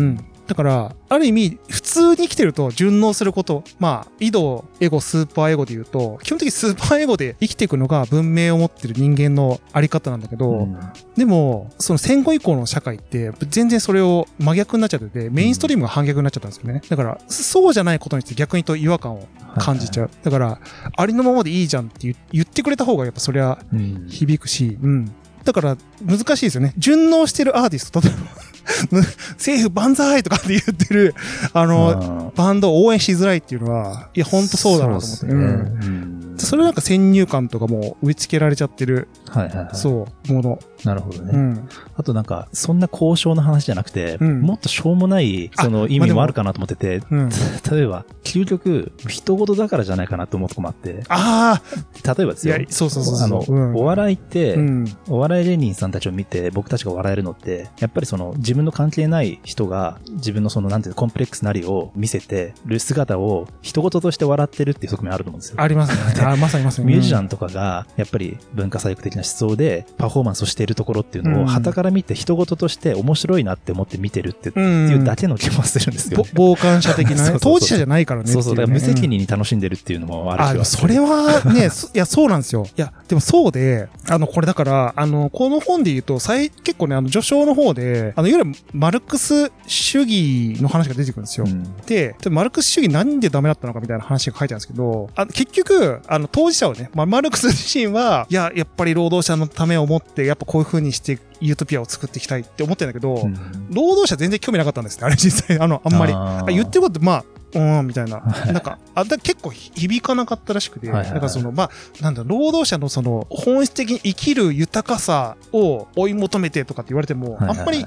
[0.04, 0.24] ん。
[0.46, 3.62] だから、ある意味、普通に生きてると順応すること。
[3.78, 10.78] まあ、イド、エゴ、スーパーエゴで言うと、基本的にスーパーエゴで生きていくのが文明を持ってる人間のあり方なんだけど、うん
[11.16, 16.80] でも、その戦後以降の社会って、全然それを真逆になっちゃってて、メインストリームが反逆になっちゃったんですよね。
[16.88, 20.10] だから、そうじゃないことについて逆に言うと違和感を感じちゃう。
[20.22, 20.58] だから、
[20.96, 25.12] ありのままでいいじゃんって言言ってくれた方がやっぱそりゃうん響くし、うん。
[25.44, 26.74] だから、難しいですよね。
[26.78, 29.02] 順応してるアーティスト、例えば、
[29.38, 31.14] 政府万歳とかって言ってる、
[31.52, 35.26] あの、バンドを応援しづらいっていうのは、いや、ほんとそうだなと思って。
[35.26, 39.68] うんそれなんか先入観とかも植え付けられちゃってる、はいはいはい。
[39.74, 40.58] そう、もの。
[40.84, 41.30] なるほどね。
[41.32, 41.68] うん。
[41.96, 47.28] あとなんか、そんな交渉の話じゃなくて、うんもっとしょうもない、その意味もあるかなと思ってて、うん。
[47.70, 53.24] 例えば、究極、人事だからじゃないかなと思うとこもあって、ああ、例えばですよそうそうそうそう。
[53.24, 54.96] あの、うん、お笑いって、うん。
[55.08, 65.60] お笑い芸人さんたちを見て僕たちが笑えるのって、やっぱりその自分の関係ない人が自分のそのなんていうのコンプレックスなりを見せてる姿を人事として笑ってるっていう側面あると思うんですよ。
[65.60, 66.22] ありますね。
[66.24, 66.86] あ、まさにまさに。
[66.86, 66.90] ン。
[66.90, 74.90] ミュージシャンとかが、やっぱり文化左翼的な思想でパフォーマンスをしているところっていうのを、うん旗から見て人事として面白いなって思って見てるってうん。
[74.90, 76.30] いうだけの気もするんですよぼね。
[76.34, 77.38] 傍観者的なね。
[77.42, 78.32] 当事者じゃないからねね。
[78.32, 82.66] そうそう、だから無責任に楽しんでるっていうのもあるあ、しでもそれはね、 そいや、そうなんですよ。
[82.76, 91.46] いや、でもそうで、あの、これだから、あの、この本で言うと、最、結構ね、あの、序章の方で、あの、いわゆるマルクス主義の話が出てくるんですよ。
[91.46, 103.34] うんで、でマルクス主義なんでダメだったのかみたいな話が書いてあるんですけど、あ結局、あの、当事者はね、まあ、マルクス自身は、いや、やっぱり労働者のためを思って、やっぱこういう風にして、ユートピアを作っていきたいって思ってるんだけど、うん。
[103.70, 106.54] 労働者全然興味なかったんですね、あれ実際、あの、あんまり。
[106.54, 107.24] 言ってること、まあ、
[107.54, 108.20] うん、みたいな。
[108.20, 108.52] はい。
[108.52, 111.70] なんか、あ、だ結構響かなかったらしくて、なんかその、まあ、
[112.02, 117.86] なんだ、労働者のその、本質的に生きる豊かさを追い求めてとかって言われても、あんまり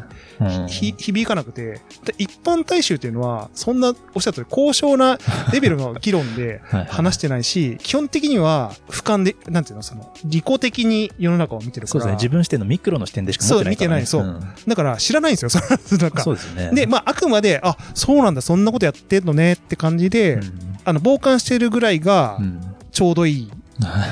[0.68, 5.18] 響かなくて、で一般大衆っていうのは、そんな、おっしゃった通り、高尚な
[5.52, 12.13] レベルの議論で 話してないし、基本的には、俯瞰で、なんていうの、その、利己的に世の中を見てるから、そうですね。
[12.15, 14.23] 自分視点のミクロの視点でしかそう見てないそ
[14.67, 15.65] だから知らないんですよ、その
[15.99, 16.23] なんか。
[16.23, 16.71] そうですよね。
[16.73, 23.51] で、まあ、あくまで、あ、そうなんだ、そんなことやってんのねって感じで、うんあの、傍観してるぐらいがう、んちょうどいい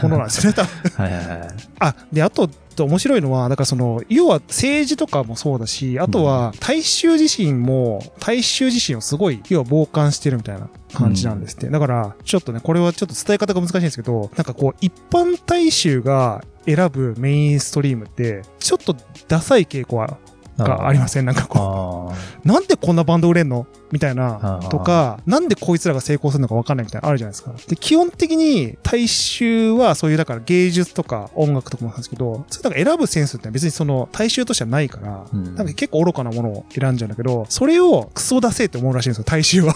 [0.02, 1.06] ものなんですよね、 多分。
[1.06, 1.48] はいはいはい。
[1.80, 11.70] あ、で、あと、面白いのは、だからその、要は政治とかもそうだし、あとは、大衆自身も、大衆自身をすごい、要は傍観してるみたいな感じなんですって。
[11.70, 18.96] だから、ちょっとね、これはちょっと伝え方が難しいんですけど、なんかこう、一般大衆が選ぶメインストリームって、ちょっと
[19.28, 20.18] ダサい傾向は
[20.58, 21.26] がありません？
[21.26, 23.66] なんかこあう、なんでこんなバンド売れんの？
[23.92, 27.54] みたいあなー、とか、なんでこいつらが成功するのか分かんないみたいなのあるじゃないですか。
[27.68, 39.76] で、基本的に大衆はそういう、だから芸術とか音楽とかもなんですけど、それなんか選ぶセンスって別にその大衆としてはないから、うんなんか結構愚かなものを選んじゃうんだけど、それをクソ出せって思うらしいんですよ、大衆は。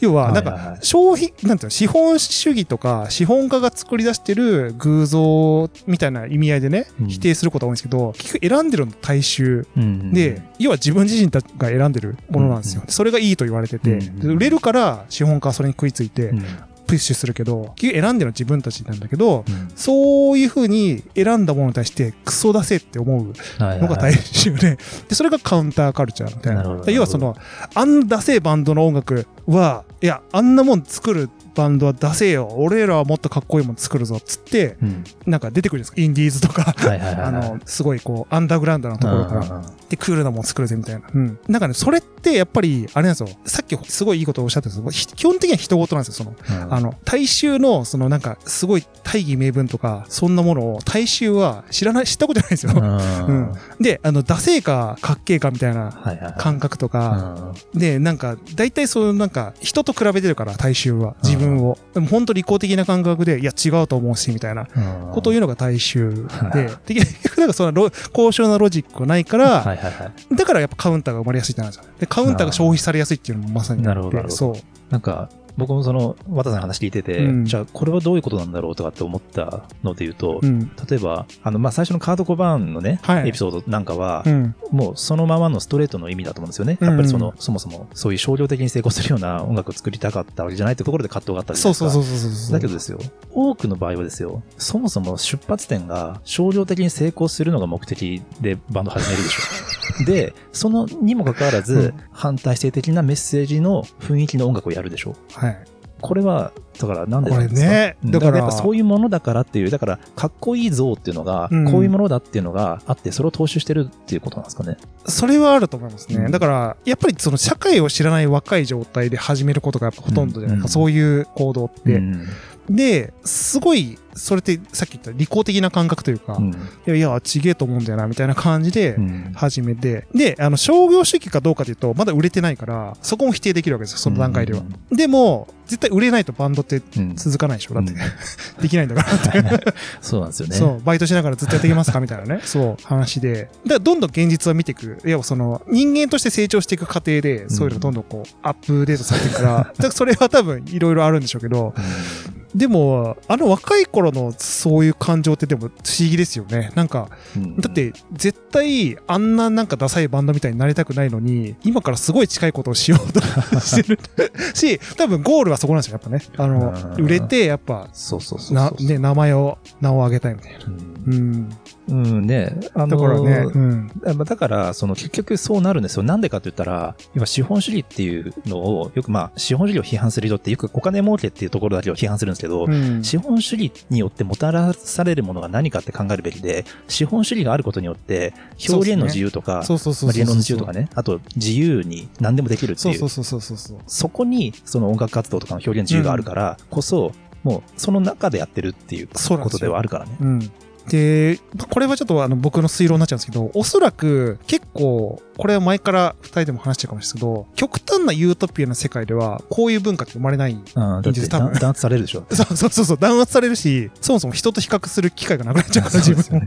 [0.00, 7.08] 要は、なんか、消費、なんていうの、資本主義とか、資本家が作り出してる偶像みたいな意味合いでね、うん。
[7.08, 12.82] 否定することが多いんですけど、結局選んでるの大衆うんで、要は自分自身が選んでるものなんですよ。
[12.88, 16.44] それがいいと言われてて、売れるから資本家はそれに食いついてうん
[16.86, 19.68] プッシュするけど、結局選んでるのは自分たちなんだけど、うん。
[19.74, 26.62] そういう風に選んだものに対してクソ出せって思うはいのが大衆で、で、それがカウンターカルチャーみたいな。
[26.62, 27.36] な要はその、
[27.74, 32.48] あんダセえバンドの音楽は、いや、あんなもん作るバンドは出せよ。
[32.56, 34.20] 俺らはもっとかっこいいもん作るぞ。
[34.20, 36.00] つって、うんなんか出てくるじゃないですか。
[36.02, 36.74] インディーズとか。
[37.24, 39.56] あの、すごいこう、アンダーグラウンドなところから。
[39.56, 41.02] うんで、クールなもん作るぜみたいな。
[41.12, 41.38] うん。
[41.48, 43.38] なんかね、それってやっぱり、あれなんですよ。
[43.44, 46.34] さっきすごいいいことをおっしゃったんですけど、ひ基本的には人事なんですよ。
[46.46, 52.72] その、うんあの、大衆の、そのなんか、すごい大義名分とか、そんなものを大衆は知らない、知ったことないんですよ。
[52.74, 61.14] うん うんで、あの、ダセーか、かっけえかみたいなはいはいはい感覚とか、うんで、なんか、大体そういうなんか、人と比べてるから、大衆は。
[61.22, 61.78] 自分を。
[61.94, 71.92] でも本当利己的な感覚で、いや、違うと思うし、みたいなうんことを言うのが大衆はいで、で結局なんかそのロ高尚なロジックがないから、はいはいはいだからやっぱカウンターが生まれやすいってなるんですよ。
[71.98, 74.54] で、カウンターが消費されやすいっていうのもまさになるほどそう。
[74.90, 80.70] なんか、僕もその、渡さんの話聞いてて、うんじゃあこれはどういうことなんだろうとかって思ったので言うと、うん。
[80.88, 84.54] 例えば、あの、まあ、最初のカード・コバーンのね、はいエピソードなんかは、うん。
[84.70, 86.78] もうそのままのストレートの意味だと思うんですよね。
[86.80, 92.52] うんやっぱりその、そもそもそういう商業的に成功するような音楽を作りたかったわけじゃないってところで葛藤があったりそうそうそううそうそう。
[92.52, 92.98] だけどですよ、
[93.32, 99.85] 多くの場合はですよ、そもそも出発点が商業的に成功するのが目的でバンド始めるでしょ。
[100.04, 105.14] で、そのにもかかわらず、うん反体制的なメッセージの雰囲気の音楽をやるでしょ。
[105.32, 105.58] はい。
[106.00, 107.60] これは、だからなんでなんですか？
[107.60, 114.76] これねうんだからやっぱそういうものだからっていう、だからかっこいい像っていうのが、うんこういうものだっていうのがあって、それを踏襲してるっていうことなんですかね。
[115.06, 116.16] それはあると思いますね。
[116.16, 120.80] うんだから、やっぱりその社会を知らない若い状態で始めることがやっぱほとんどじゃないですか。
[120.80, 121.94] うんそういう行動って。
[121.94, 122.28] うん
[122.68, 126.54] で、すごい、それってさっき言った利己的な感覚というか、うんい
[126.86, 134.62] や、いや、ちげえと思うんだよな、みたいな感じでうん始めて、で、あの、商業主義かどうかというと、まだ売れてないから、そこも否定できるわけですよ、その段階では。
[134.90, 137.92] でも、絶対売れないとバンドってうん続かないでしょ、だって。
[137.92, 137.94] う
[138.60, 139.74] んできないんだからって。
[140.00, 140.56] そうなんですよね。
[140.56, 143.48] そう、バイトしながらずっとやっていきますかみたいなね、 そう、話で。
[143.64, 144.98] だから、どんどん現実を見ていく。
[145.04, 156.70] 要は、その、人間として成長していく過程で、そういうのがどんどんこう、アップデートされていくから、だからそれは多分、いろいろあるんでしょうけど、うんでも、あの若い頃のそういう感情ってでも不思議ですよね。
[156.74, 163.20] なんか、うんだって絶対あんななんかダサいバンドみたいになりたくないのに、今からすごい近いことをしようと
[163.60, 163.98] してる
[164.54, 166.22] し、多分ゴールはそこなんですよ、やっぱね。
[166.36, 170.58] あの、うん売れて、やっぱ、そうそうそうそうな、ね、名前を、名を上げたいみたいな。
[170.66, 171.48] うんうん。
[171.88, 173.90] うんね、あのだからね、うん。
[174.04, 176.02] まあだから、その結局そうなるんですよ。
[176.02, 188.34] なんでかって言ったら、今資本主義っていうのを、よくまあ資本主義を批判する人ってよくお金儲けっていうところだけを批判するんですけど、うん資本主義によってもたらされるものが何かって考えるべきで、資本主義があることによって、
[188.68, 193.78] 表現の自由とか、そうそう言論の自由とかね、あと自由に何でもできるっていうう、そそうそうそうそうそう。
[193.86, 197.12] そこにその音楽活動とかの表現自由があるからこそ、
[197.46, 200.16] もうその中でやってるっていうことではあるからね。
[200.20, 200.50] うん。
[200.88, 210.52] で、これはちょっとあの僕の推論になっちゃうんですけど、おそらく結構、これは前から二人でも話してるかもしれないですけど、極端なユートピアな世界では、こういう文化って生まれない。
[210.52, 212.24] うん、です多分弾弾圧されるでしょ。
[212.30, 216.46] そうそうそうそう、弾圧されるし、そもそも人と比較する機会がなくなっちゃうから、 自分も。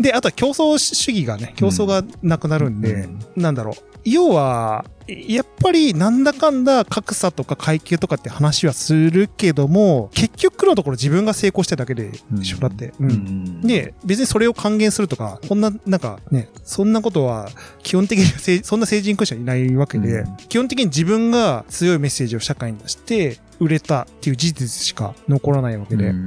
[0.00, 3.74] で、あとは競争主義がね、競争がなくなるんで、うんなんだろう。
[4.04, 4.84] 要は、
[5.28, 12.92] やっぱりなんだかんだ格差とか階級とかって話はするけども、結局のところ自分が成功しただけでしょ、だって。
[13.00, 13.10] ううん。
[13.10, 17.48] んで、別にそれを還元するとか、こんな、なんかね、そんなことは、
[17.82, 20.36] 基本的にせそんな成人君者いないわけで、うん。
[20.48, 26.26] 基本的に自分が強いメッセージを社会に出して、売れたっていう事実しか残らないわけで、うん。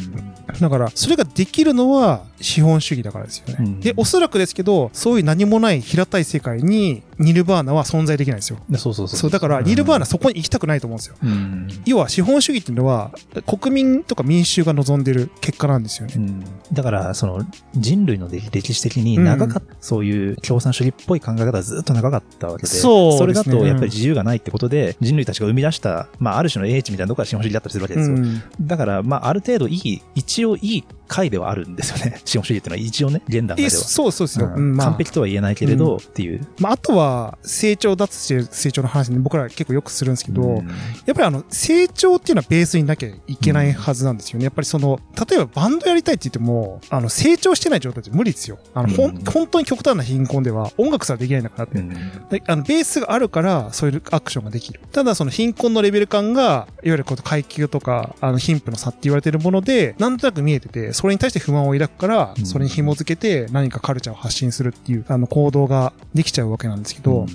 [0.60, 3.56] だから、それができるのは資本主義だからですよね。
[3.60, 8.60] うんで、おそらくですけど、そういう何もない平たい世界に、ニルバーナは存在できないんですよ。
[8.78, 9.20] そうそうそう。
[9.20, 11.16] そう、だから、ニルバーナそこに行きたくないと思うんですよ。
[11.24, 13.12] うん要は、資本主義っていうのは、
[13.48, 16.14] 国民とか民衆が望んでる結果なんですよね。
[16.18, 28.16] うんだから、その人類の歴歴史的に長かった、そういう共産主義っぽい考え方がずっと長かったわけで、そうねれだとやっぱり自由がないってことで、人類たちが生み出した、まあ、ある種の英知みたいなところが資本主義だったりするわけですよ。
[28.16, 32.20] うんだから、まあ、ある程度いい、一応いい回ではあるんですよね。
[32.34, 33.84] 資本主義っていうのは一応ね、現段階えでは。
[33.84, 34.48] そうそうですよ。
[34.48, 36.46] うんうんまあ完璧とは言えないけれど、っていう。
[36.60, 40.68] まあ、あとは、成長脱して成長の話に僕ら結構よくするんですけど、うん
[41.06, 44.46] やっぱりあの、成長っていうのはベースになきゃいけないはずなんですよね。
[44.46, 48.58] やっぱりその、例えばバンドやりたいって言っても、あの、成長してない状態って無理ですよ。
[48.74, 51.80] あの、ほん、うん本当に極端な貧困では音楽さえできないんだからって。
[51.80, 51.90] うん
[52.30, 54.80] であの、ベースがあるから、そういうアクションができる。
[54.92, 62.45] ただ、その貧困のレベル感が、いわゆるこの階級とか、あの、貧富の差って言われてるもので、なんとなく見えてて、それに対して不満を抱くからう、ん。
[62.45, 67.26] それに紐づけて何かカルチャーを発信するっていう、あの、行動ができちゃうわけなんですけど、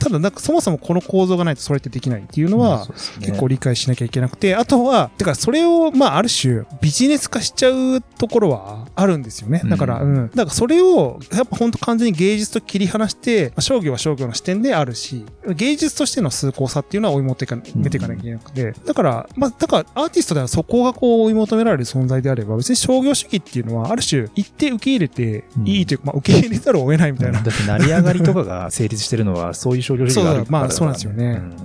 [0.00, 2.86] ただ、なんかそもそもこの構造がないとそれってできないっていうのは、
[3.20, 9.62] 結構理解しなきゃいけなくて、あとは、だからそれを、まあ、ある種、ビジネス化しちゃうところはあるんですよね。
[9.64, 10.24] だから、ううん。
[10.24, 10.30] ん。
[10.30, 15.24] だからそれを、やっぱ本当完全に芸術と切り離して、まあ商業は商業の視点であるし、
[15.54, 27.40] 芸術としての崇高さっていうのは追い求めていかめていかなきゃいけなくて、だから、まあ、だからアーティストではそこがこう追い求められる存在であれば、別に商業主義っていうのは、ある種、一定受け入れていいというか、まあ、受け入れざるを得ないみたいな。
[27.42, 30.46] だって成り上がりとかが成立してるのはそういう商業主義があるから。
[30.46, 31.24] そうだまあそうなんですよね。
[31.24, 31.56] うん。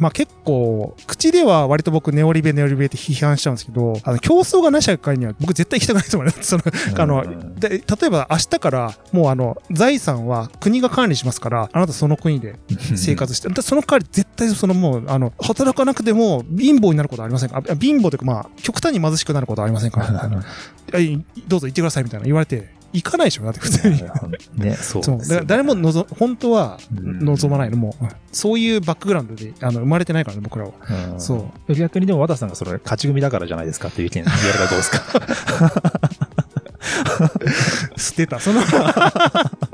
[0.00, 6.44] まあ結構、口では割と僕ネオリベネオリベって批判しちゃうんですけど、あの競争がない社会には僕絶対行きたくないと思います。
[6.44, 6.62] その、
[6.96, 12.54] あのうん、で、例えば明日からもうあの、財産は国が管理しますから、あなたその国で
[12.94, 17.56] 生活して、でその代わり絶対そのもう、あの、働かなくても貧乏になることはありませんか？
[17.58, 20.00] あ貧乏というかまあ、極端に貧しくなることはありませんか？
[21.46, 24.02] どうぞ行ってくださいみたいな言われて、行かないでしょだって普通に。
[24.56, 25.18] ね、 そうそう。
[25.18, 30.72] だから誰も望、本当はうん望まないのも、うんそういうバックグラウンドで、あの、生まれてないからね、僕らは。
[31.12, 31.74] うんそう。
[31.74, 35.02] 逆にでも和田さんがそれ勝ち組だからじゃないですかっていう意見言われたらどうですか
[37.96, 38.38] 捨てた。
[38.38, 38.60] その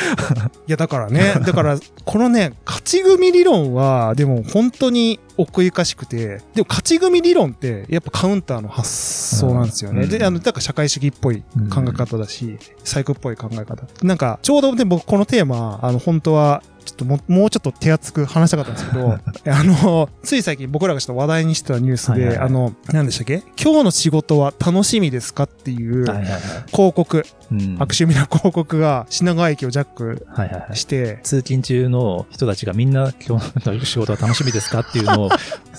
[0.66, 8.88] いや、だからね、 だから、このね、勝ち組理論は、でも本当に奥ゆかしくて、でも勝ち組理論って、やっぱカウンターの発
[9.36, 10.02] 想なんですよね。
[10.02, 11.42] うんで、あの、だから社会主義っぽい
[11.72, 13.84] 考え方だし、サイクっぽい考え方。
[14.02, 16.62] なんか、ちょうどね、僕このテーマ、あの、本当は、
[17.00, 19.12] とももうちょっと手厚く話したかったんですけど、
[19.52, 22.46] あの、つい最近僕らがちょっと話題にしてたニュースで、はいはいはい。
[22.46, 23.42] あの、何でしたっけ？
[23.62, 26.40] 今日の仕事は楽しみですかっていうはいはいはい。
[26.72, 27.58] 広告、うん。
[27.80, 30.76] 悪趣味な広告が品川駅をジャックはいはいはい。
[30.76, 35.30] して、通勤中の人たちがみんな今日の仕事は楽しみですかっていうのを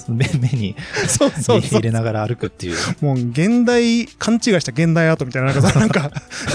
[0.10, 0.76] 目目に
[1.08, 2.78] そうそう入れながら歩くっていう。
[3.02, 6.12] もう現代、勘違いした現代アートみたいな、なんかさ、なんか、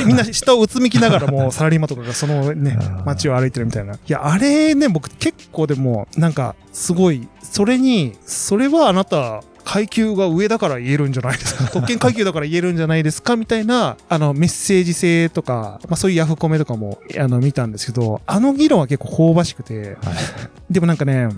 [0.06, 3.94] みんな下をうつむきながらもうサラリーマンとかがそのね街を歩いてるみたいな。
[3.94, 11.64] いや、あれね、僕結構でも、なんか、すごい、それに、それはあなた、階級が上だから言えるんじゃないですか？
[11.74, 13.34] 特権階級だから言えるんじゃないですか？
[13.34, 19.96] みたいな、あの、メッセージ性とか、まあそういうヤフコメとかも、あの、見たんですけど、あの議論は結構香ばしくて、
[20.70, 21.28] でもなんかね、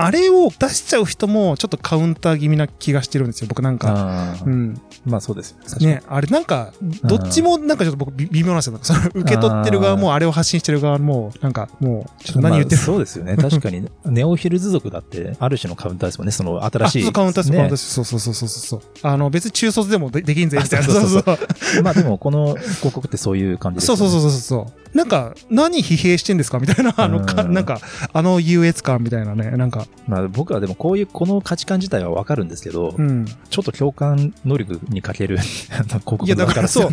[0.00, 4.36] あれを出しちゃう人もちょっとカウンター気味な気がしてるんですよ、僕なんか。
[4.46, 4.80] うん。
[5.04, 5.86] まあそうですよね。
[5.86, 6.72] ね、あれなんか、
[7.02, 8.78] どっちもなんかちょっと僕び微妙なんですよ。
[8.80, 13.34] その受け取ってる側も、あれを発信してる側も、なんかもう、ちょっと何言ってるまあそうですよね。
[13.42, 16.32] 確かに、ネオヒルズ族だって、ある種のカウンターですもんね。
[16.32, 17.02] その新しい。
[17.02, 17.94] あそうカウンターです、ねカウンターです。
[17.94, 18.80] そうそうそうそうそう。
[19.02, 20.86] あの、別に中卒でもでできんぜ、みたいな。
[20.86, 21.32] あそうそうそ
[21.80, 23.98] うまあでも、この広告ってそういう感じですよね。
[23.98, 24.96] そうそうそうそうそう。
[24.96, 26.58] なんか、何疲弊してんですか？
[26.58, 27.80] みたいな、あの、かうんなんか、
[28.12, 33.26] あの優越感みたいなね、なんか、まあ僕はでもこういう、この価値観自体はわかるんですけど、うん。
[33.26, 35.38] ちょっと共感能力に欠ける
[35.84, 36.90] 広告いや、だからそう、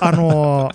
[0.00, 0.70] あの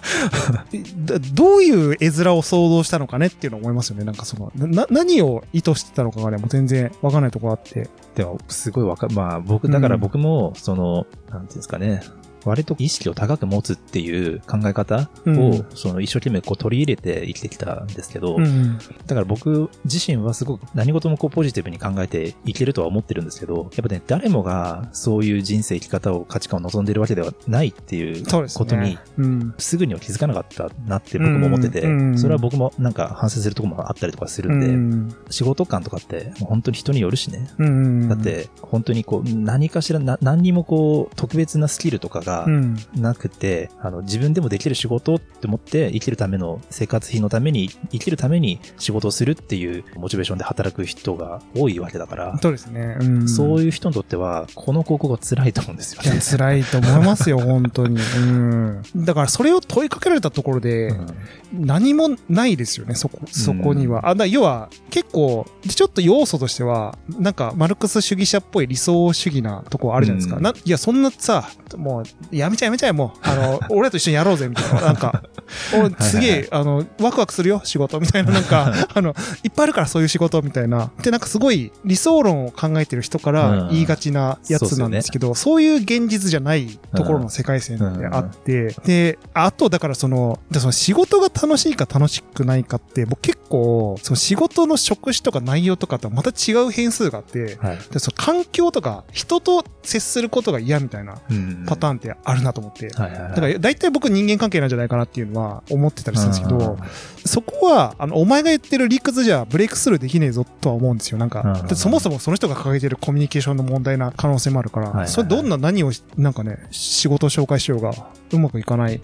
[1.33, 4.03] どういう絵面を想像したのかねっていうのを思いますよね。
[4.03, 7.87] なんかその、な、何を意図してたのかがね、もう全然わかんないところあって。
[8.15, 12.01] でも、すごいわかまあ僕、だから僕も、その、なんていうんですかね、
[12.45, 18.77] 割と意識を高く持つっていう考え方を、うんその一生懸命こう取り入れて生きてきたんですけど、うん。
[18.77, 28.23] だから僕自身はすごく何事もこうポジティブに考えていけるとは思ってるんですけど、やっぱね、誰もがそういう人生生き方を価値観を望んでるわけではないっていう。
[28.25, 29.53] ことに、うん。
[29.57, 31.81] すぐには気づかなかったなって僕も思ってて、
[32.17, 35.15] それは僕もなんか反省するところもあったりとかするんで、うん。
[35.29, 37.49] 仕事感とかって本当に人によるしね。
[37.57, 38.09] うん。
[38.09, 42.77] だっ、て本当にこう何かしらな何にもこう特別なスキルとかがうん。
[42.95, 52.97] なくて、あの自分でもできる仕事って思って生きるための生活費のために生きるために仕事をするっていうモチベーションで働く人が多いわけだから、そうですね。
[52.99, 53.27] うん。
[53.29, 53.75] そういう。
[53.75, 56.19] 人にとってはこの広告は辛いと思うんですよね。
[56.21, 57.99] 辛いと思いますよ、 本当に。
[58.17, 58.81] うん。
[58.95, 61.07] だから、それを問いかけられたところで、うん
[61.53, 64.09] 何もないですよね、そこ、そこには。
[64.09, 70.37] あ、だ要は、結構、ちょっと要素としては、なんか、マルクス主義者っぽい理想主義なとこあるじゃないですか。
[70.37, 74.81] うんないや、そんなさ、もう、やめちゃやめちゃえ、もう、あの、 俺と一緒にやろうぜ、みたいな。
[74.81, 80.91] なんか、すげはいえ、あの、ワクワクするよ、仕事、みたいな、なんか、 あの、いっぱいあるから、そういう仕事、みたいな。
[81.01, 83.69] で、なんかすごい、理想論を考えてる人からうん。
[83.69, 97.77] 言いがちなやつなんですけど、そういう現実じゃないところの世界線ってあって、で、あと、だからその、でその仕事が楽しいか楽しくないかって、僕結構、その仕事の職種とか内容とかとはまた違う変数があって、はい。
[97.91, 101.65] でその環境とか人と接することが嫌みたいなうん。
[101.65, 102.87] パターンってあるなと思って。
[102.87, 102.95] だ
[103.35, 106.77] から大体僕人間関係なんじゃないかなっていうのは思ってたりするんですけうんど、
[107.25, 111.17] そこは、あの、お前が言ってる理屈じゃブレイクスルーできねえぞとは思うんですよ。
[111.17, 117.93] なんか、そもそもその人が抱えてるコミュニケーションの問題な可能性もあるから、それどんな何を、なんかね、仕事を紹介しようが、
[118.31, 119.01] うまくいかない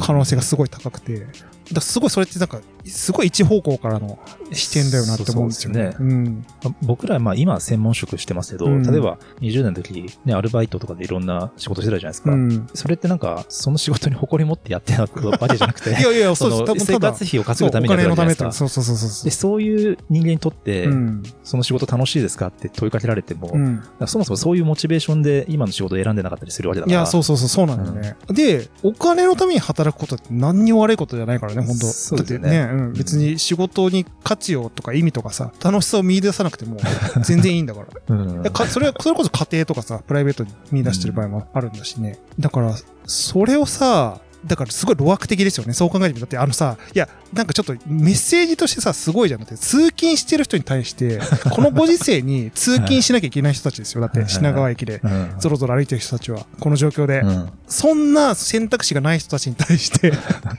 [0.00, 1.26] 可能性がすごい高くて、
[1.72, 2.60] だすごいそれってなんか、
[2.90, 4.18] すごい一方向からの
[4.52, 5.92] 視点だよなって思うんですよね。
[5.96, 6.46] そううん。
[6.62, 12.32] ま僕ら、まあ今専門職してますけど、うん例えば20年の時、ね、アルバイトとかでいろんな仕事してたじゃないですか。
[12.32, 12.68] うん。
[12.74, 18.52] それってなんか、その仕事に誇り持ってやってたわけじゃなくて、 いやいや、その生活費を稼ぐためにやってるそうお金のわけじゃないですか。
[18.52, 21.22] そうそうそうそうで、そういう人間にとって、うん。
[21.44, 23.82] その仕事楽しいですかって問いかけられても、うん。
[24.06, 26.96] そもそもそういうモチベーションで今の仕事を選んでなかったりするわけだから。
[26.98, 28.16] いや、そうそうそう、そうなんだよね。
[28.28, 36.78] で、お金のために働くことって何にも悪いことじゃないからね、本当そうですよねだってね、うん、別に仕事に価値をとか意味とかさ、楽しさを見出さなくても
[37.22, 37.86] 全然いいんだから。
[38.08, 42.18] うんかそれは、それこそ家庭とかさ、プライベートに見出してる場合もあるんだしね。
[42.38, 42.74] だから、
[43.06, 45.74] それをさ、だからすごい路悪的ですよね。
[45.74, 46.20] そう考えてみ。
[46.20, 49.40] だってあのさ、いや、なんかちょっとメッセージとしてさ、すごいじゃん。
[49.40, 51.20] だって通勤してる人に対して、
[51.52, 54.00] このご時世に通勤しなきゃいけない人たちですよ。
[54.00, 55.00] だって品川駅で。
[55.04, 57.20] うんぞろぞろ歩いてる人たちは、この状況で。
[57.20, 60.54] うんそんな選択肢がない人たちに対して、 確か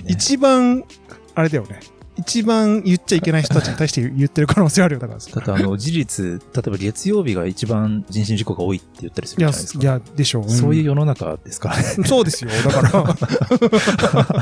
[0.00, 0.08] にね。
[0.08, 0.84] 一番、
[1.36, 1.80] あれだよね。
[2.18, 5.00] 一番言っちゃいけない人たちに対して言ってる可能性あるよ。
[5.00, 9.82] だからさだってあの、事実、例えば月曜日が一番人身事故が多いって言ったりすいや、るじゃないですか。
[9.82, 10.46] いや、でしょう。
[10.46, 11.82] んそういう世の中ですからね。
[12.08, 12.50] そうですよ。
[12.64, 13.14] だか
[14.32, 14.38] ら。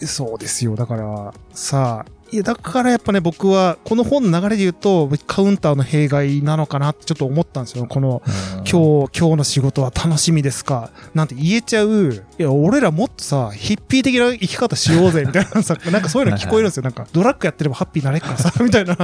[0.06, 0.76] そうですよ。
[0.76, 7.86] だから、さあ、いや、だからやっぱね、僕は、この本の流れで言うと、カウンターの弊害なのかなってちょっと思ったんですよ。
[7.86, 8.22] この、
[8.68, 10.90] 今日、今日の仕事は楽しみですか？
[11.14, 12.12] なんて言えちゃう。
[12.36, 16.82] いや、俺らもっとさ、ヒッピー的な生き方しようぜ、みたいなさ、 なんかそういうの聞こえるんですよ。
[16.82, 18.98] なんか、ドラッグやってればハッピーになれっからさ、 みたいな。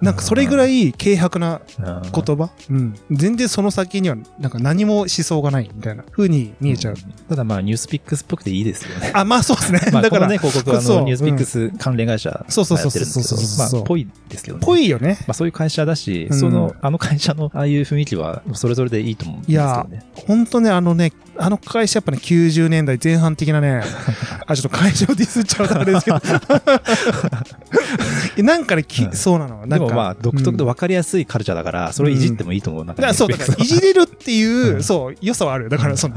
[0.00, 2.50] なんかそれぐらい軽薄なうん言葉？
[2.70, 2.94] うん。
[3.10, 6.94] 全然その先には、なんか何も思想がない、みたいな風に見えちゃう。
[7.28, 9.10] ただまあ、ニュースピックスっぽくていいですよね。
[9.12, 9.80] あ、まあそうですね。
[9.92, 14.64] まあ、だから、ね、広告はニュースピックス関連会社がそうそうそうそうそうそうそうまあ、ぽいですけどね。
[14.64, 15.18] ぽいよね。
[15.20, 20.04] まあ、そういう会社だし、うんその、あの会社のああいう雰囲気は、それぞれでいいと思うんですよいやね。
[20.14, 23.82] ほんとね、あのね、あの会社やっぱね、90年代前半的なね、
[24.46, 26.20] あ、ちょっと会社をディスっちゃうとあれですけど。
[28.42, 29.66] なんかね、きうんそうなの。
[29.66, 32.84] なんかでもまあ、独特でうん分かりやすいカルチャーだから、それをいじってもいいと思う。
[32.84, 35.70] なんかそう、だから、 いじれるっていうう、んそう、良さはあるよ。
[35.70, 36.14] だから、その、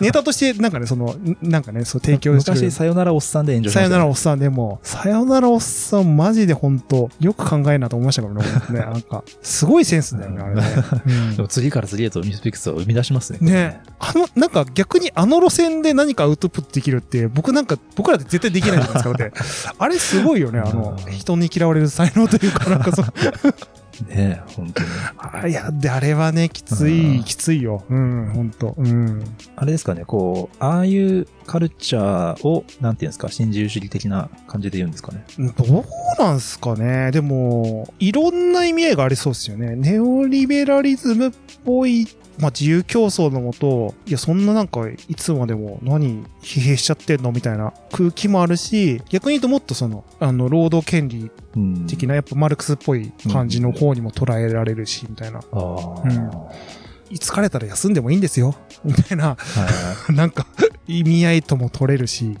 [0.00, 8.42] ネタとして、なんかね、その、なんかね、そう、提供してる昔、さよならおっさんで炎上したよさよならおっさんでも、さよならおっさんマジで本当よく考えるなと思いましたからね。
[8.70, 10.62] ねなんか、すごいセンスだよね、あれね。
[11.06, 13.38] うんでも次から次へとニュースピックスを生み出しますね。
[13.40, 19.74] ねあの、なんか逆にあの路線で何かアウトプットできるって、僕なんか、僕らって絶対できないじゃないですか。
[19.78, 23.08] あれすごいよね、あの、うん人に嫌われる才能というか、なんかその、
[24.08, 24.88] ね本当に。
[25.18, 27.84] あいや、で、あれはね、きつうい、んきついよ。
[27.88, 28.74] うん、ほんと。
[28.76, 29.24] うん。
[29.56, 35.24] あれですかね、こう、ああいうカルチャーを、なんていうんですか、新自由主義的な感じで言うんですかね。
[35.38, 35.84] どう
[36.18, 37.10] なんすかね。
[37.10, 39.76] でも、いろんな意味合いがありそうですよね。
[39.76, 41.32] ネオリベラリズムっ
[41.64, 42.08] ぽい、
[42.38, 47.30] まあ、自由競争のもと、いや、そんななんか、いつまでも何疲弊しちゃってんの？
[47.32, 55.40] みたいな空気もあるし、逆に言うともっとその、あの、労働権利うん的な、やっぱマルクスっぽい感じの方にも捉えられるし、みたいな。
[55.52, 56.30] うん
[57.14, 58.54] 疲れたら休んでもいいんですよ。
[58.82, 59.36] みたいな、は
[60.14, 60.46] なんか、
[60.88, 62.38] 意味合いとも取れるし。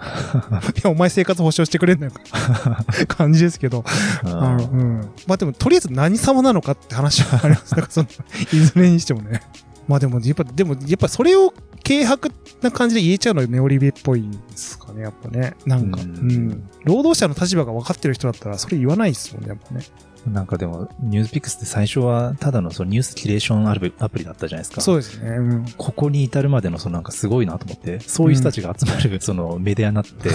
[0.76, 2.12] いや、お前生活保障してくれんのよ。
[3.08, 3.84] 感じですけど。
[4.24, 4.28] い。
[4.28, 5.00] あのうん。
[5.26, 7.70] まあでも、とりあえず何様なのかって話はあります。
[7.70, 8.06] だからその、
[8.52, 9.42] いずれにしてもね。
[9.86, 11.52] まあでも、やっぱ、でも、やっぱそれを
[11.86, 12.30] 軽薄
[12.62, 15.54] な感じで言えちゃうのはネオリベっぽいんですかね、やっぱね。
[15.66, 16.62] なんか、ううんん。
[16.84, 19.84] 労働者の立場が分かってる人だったら、それ言わないですもんね、やっぱね。
[20.26, 24.80] なんかでも、ニュースピックスって最初はただのそのニュースキュレーションアプリアプリだったじゃないですか。
[24.80, 25.28] そうですね。
[25.30, 25.66] うん。
[25.76, 30.28] ここに至るまでのそのなんかすごいなと思って、そういう人たちが集まるそのメディアになって、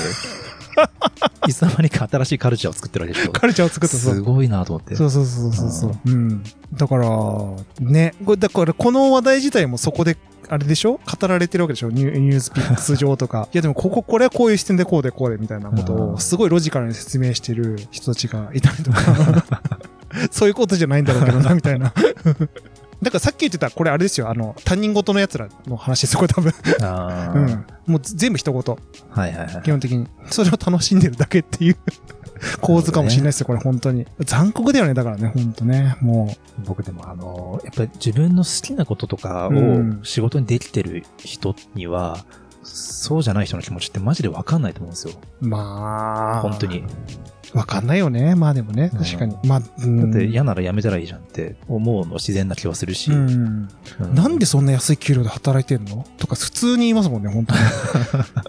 [1.47, 3.31] いつの間にか新しいカルチャーを作ってるわけでしょ。
[3.31, 4.95] カルチャーを作ったすごいなと思って。
[4.95, 5.99] そうそうそうそうそう。
[6.05, 6.43] うん。
[6.73, 7.07] だから、
[7.79, 10.17] ね、これだからこの話題自体もそこで、
[10.47, 10.99] あれでしょ？
[11.19, 11.89] 語られてるわけでしょ？
[11.89, 13.47] ニュニュースピックス上とか。
[13.53, 19.43] いやでもここ、これはこういう視点でこうでこうでみたいなことうんを、すごいロジカルに説明してる人たちがいたりとか。
[20.32, 21.93] そういうことじゃないんだろうけどな、みたいな。
[23.01, 26.53] だからさっき言ってた、これあれですよ、あの、他人事の奴らの話ですよ、これ多分。
[26.82, 27.66] あー うん。
[27.88, 28.78] もう全部人事、
[29.09, 29.72] はいはいはい基。
[29.72, 30.07] 本的に。
[30.28, 31.78] それを楽しんでるだけっていう
[32.61, 34.05] 構図かもしれないですよ、これ本当に。
[34.22, 35.97] 残酷だよね、だからね、本当ね。
[36.01, 36.36] も
[36.66, 42.26] 僕でもあの、やっぱり自分の好きなこととかうんを仕事にできてる人には、
[42.63, 45.13] そうじゃない人の気持ちってマジでわかんないと思うんですよ。
[45.41, 46.41] う、まあ。
[46.41, 46.84] 本当に。。
[47.55, 48.35] わかんないよね。
[48.35, 49.35] まあでもね、確かに。
[49.45, 53.11] まあ、うんだって嫌なら辞めたらいいじゃんって思うの自然な気はするし。
[53.11, 53.29] うん。
[53.29, 53.69] うん
[54.13, 56.05] なんでそんな安い給料で働いてんの？
[56.17, 57.59] とか普通に言いますもんね、本当に。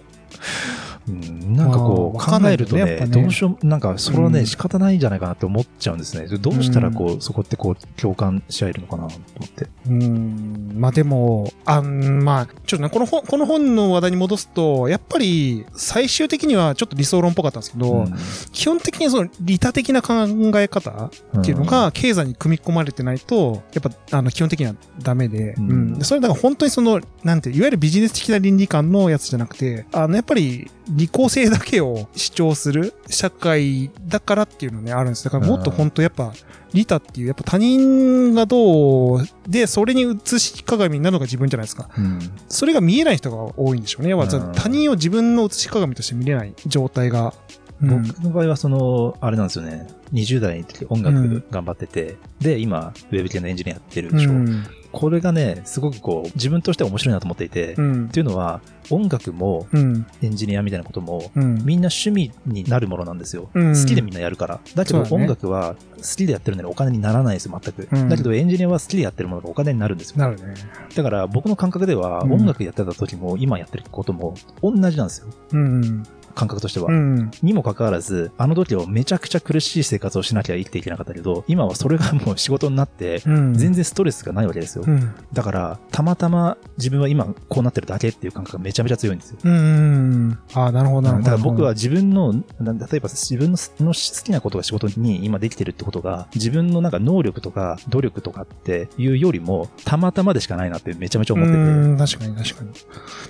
[1.07, 6.27] うんなんかこう考えるとねよねやっぱねどうしよう、なんかそれはね、うん仕方ないんじゃないかなって思っちゃうんですね。
[6.37, 9.67] どうしたらこう、そこってこう、共感し合えるのかなと思って。
[9.87, 10.71] うん。
[10.75, 18.05] まあでも、あん、まあ、ちょっとね、この本、この本の話題に戻すと、やっぱり、最終的にはちょっと理想論っぽかったんですけど、
[18.51, 26.01] 基本的にその利他的な考え方っていうのが経済に組み込まれてないと、やっぱ、あの、基本的にはダメで、ううんん。
[26.01, 35.23] それだから本当にその、なんて、いわゆるビジネス的な倫理観のやつじゃなくて、あの、やっぱり、利己性だけを主張する社会だからっていうのね、あるんです。
[35.23, 36.33] だからもっと本当やっぱ、
[36.73, 41.89] 利他っていう、やっぱ他人がどうで、それに映し鏡になるのが自分じゃないですか。
[41.95, 42.19] うん
[42.49, 44.09] それが見えない人が多いんでしょうね。
[44.09, 47.33] やっぱうん他人を自分の映し鏡として見れない状態が。
[47.81, 49.87] うん僕の場合はその、あれなんですよね。
[50.13, 54.31] 20代の時音楽頑張ってて、で、今、ウェブ系のエンジニアやってるでしょ。
[54.31, 54.63] うん
[54.93, 60.07] これがね、すごくこう、自分としては面白いなと思っていて、っうんていうのは、音楽もうん。
[60.23, 61.55] エンジニアみたいなことも、うん。
[61.65, 63.49] みんな趣味になるものなんですよ。
[63.53, 64.59] うん好きでみんなやるから。
[64.75, 67.87] だけど音楽は好きでやってるのにお金にならないですよ、全く。
[67.91, 70.17] うんだけどエンジニアは好きでやってるものがお金になるんですよ。
[70.19, 70.53] なるね。
[70.95, 75.27] だから僕の感覚ではうん音楽やってた時も今やってることも同じなんですよ。
[75.51, 76.03] うん。
[76.35, 76.87] 感覚としては。
[76.89, 77.31] うん。
[77.41, 83.53] にもかかわらず、あの時はめちゃくちゃ苦しい生活をしなきゃ生きていけなかったけど、今はそれがもう仕事になって、うん。
[83.53, 84.83] 全然ストレスがないわけですよ。
[84.87, 85.13] うん。
[85.33, 89.37] だから、たまたま自分は今こうなってるだけっていう感覚がめちゃめちゃ強いんですよ。
[89.43, 90.39] うん。
[90.53, 91.25] ああ、なるほど、なるほど。
[91.25, 101.59] だから僕は自分の、な例えば自分のの好きなことが仕事に今できてるってことが、自分のなんか能力とか努力とかっていうよりも、たまたまでしかないなってめちゃめちゃ思ってて。
[101.59, 102.69] うん、確かに確かに。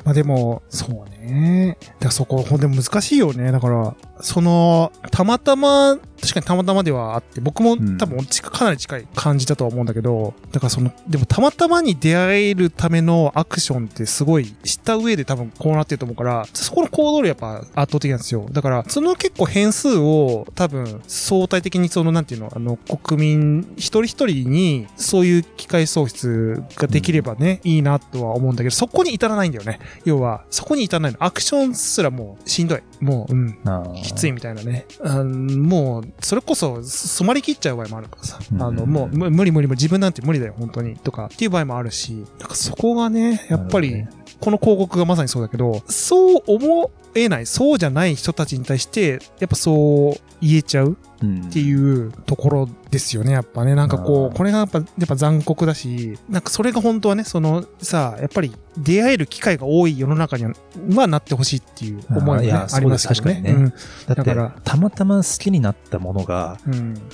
[0.04, 1.78] まあでも、そうね。
[1.82, 3.52] だからそこ、ほんで難しいよね。
[3.52, 18.48] だから、その、たまたま、確かにたまたまではあって、僕もん多分近かなり近い感じだとは思うんだけど、だからその、でもたまたまに出会えるためのアクションってすごいした上で多分こうなってると思うから、そこの行動量やっぱ圧倒的なんですよ。
[18.52, 29.80] だから、その結構変数を多分相対的にその、なんていうの、あの、国民一人一人にそういう機械喪失ができればね、いいなとは思うんだけど、そこに至らないんだよね。
[30.04, 31.24] 要は、そこに至らないの。
[31.24, 32.82] アクションすらもうしんどい。
[33.00, 33.58] もう、うん。
[34.04, 34.86] きついみたいなね。
[35.04, 38.40] あもう、それこそ染まりきっちゃう場合もあるからさ。
[38.52, 40.96] うんあの、もうむ無理無理無理、自分なんて無理だよ、本当に。
[40.98, 44.06] とか、っていう場合もあるし、なんかそこがね、やっぱり、
[44.40, 53.76] この広告がまさにそうだけど、そう思えない、そうじゃない人たちに対して、やっぱそう言えちゃううんっていうところですよね、やっぱね。
[53.76, 60.54] なんかこう、これがやっぱ、やっぱ残酷だし、なんかそれが本当はね、そのさ、やっぱり出会える機会が多い世の中には
[60.96, 62.98] はなってほしいっていう思いもね、ありますけどね。
[62.98, 63.74] そうです確かにね
[64.08, 66.58] だから、たまたま好きになったものが、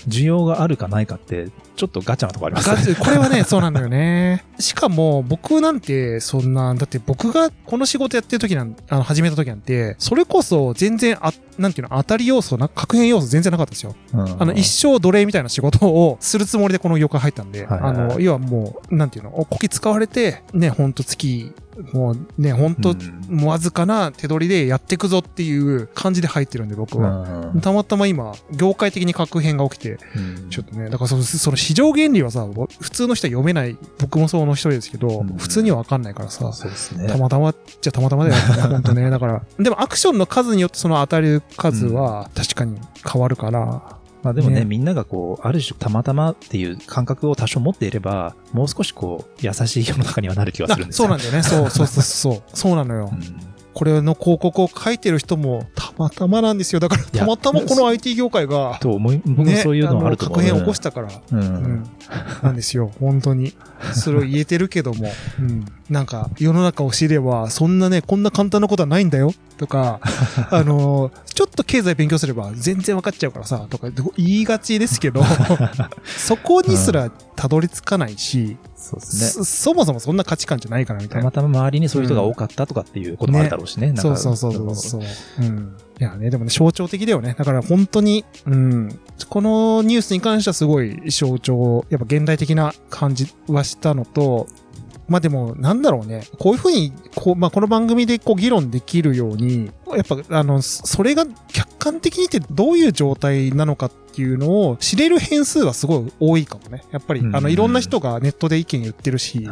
[0.07, 2.83] 需要があるかないかって、ちょっとガチャなとこありますガね。
[2.83, 4.43] チこれはね、そうなんだよね。
[4.59, 13.92] しかも、僕なんて、そんな、だって僕がこの仕事やってる時なん、あの、始めた時なんて、それこそ全然、あ、なんていうの、当たり要素な、確変要素全然なかったですよ。
[14.13, 18.05] うんあの、一生奴隷みたいな仕事をするつもりでこの業界入ったんで、はいはいはい。
[18.05, 21.51] あの、要はもう、なんていうの、こき使われて、ね、ほんと月、
[21.91, 27.51] もうね、ほんと、うんもうわずかな手取りでやっていくぞっていう感じで入ってるんで、僕は。
[27.53, 32.47] うんたまたま今、業界的に確変が起きて、うんちょっとね、だからそのその市場原理はさ、
[32.79, 36.51] 普通の人は読めない、僕もその一人ですけど、うん普通にはわかんないからさ、
[36.97, 37.07] ね。
[37.07, 39.09] たまたまっちゃたまたまだよね、 本当ね。
[39.09, 43.81] だから、でもアクションの数によってその当たる数は確かに変わるから、
[44.23, 51.07] まあでもねねみんながこう、ある種たまたまっていう感覚を多少持っていれば、もう少しこう、優しい世の中にはなる気がするんですよ。
[51.07, 51.43] そうなんだよね。
[51.43, 52.41] そうそうそうそう。
[52.53, 53.11] そうなのよ。
[53.11, 56.79] うんこれの広告を書いてる人もたまたまなんですよ。
[56.79, 60.43] だからたまたまこの IT 業界が、と思い、僕もそういうのはあると思う。
[60.43, 61.39] ね、あの確変を起こしたから、うん。
[61.39, 61.89] うん、
[62.43, 62.91] なんですよ。
[62.99, 63.53] 本当に。
[63.93, 69.33] それを言えてるけども、うん、なんか世の中を知れば、そんなね、こんな簡単なことはないんだよ。
[69.57, 69.99] とか、
[70.49, 75.23] あのちょっと経済勉強すれば全然分かっちゃうからさ、とか言いがちですけど、
[76.17, 79.27] そこにすらたどり着かないし、そうですね。
[79.27, 81.47] そそもそもそんな価値観じゃないからみたいなたま。
[81.47, 83.87] たま周りにそういう人が多かったとかっていうこともあるだろうしね。
[83.87, 85.01] なんかそうそうそうそうそう。
[85.39, 85.75] うん。
[85.99, 87.35] いやね、でもね、象徴的だよね。
[87.37, 88.99] だから本当に、うん。
[89.29, 94.47] このニュースに関してはすごい象徴、やっぱ現代的な感じはしたのと、
[95.07, 96.23] まあでも、なんだろうね。
[96.39, 106.83] こういうふうに、こう、まあこの番組でこう議論できるように、やっぱ、あの、それが客観的にってどういう状態なのかっていうのを知れる変数はすごい多いかもね。
[106.91, 109.47] やっぱり、うんあの、いろんな人がネットで意見言ってるし。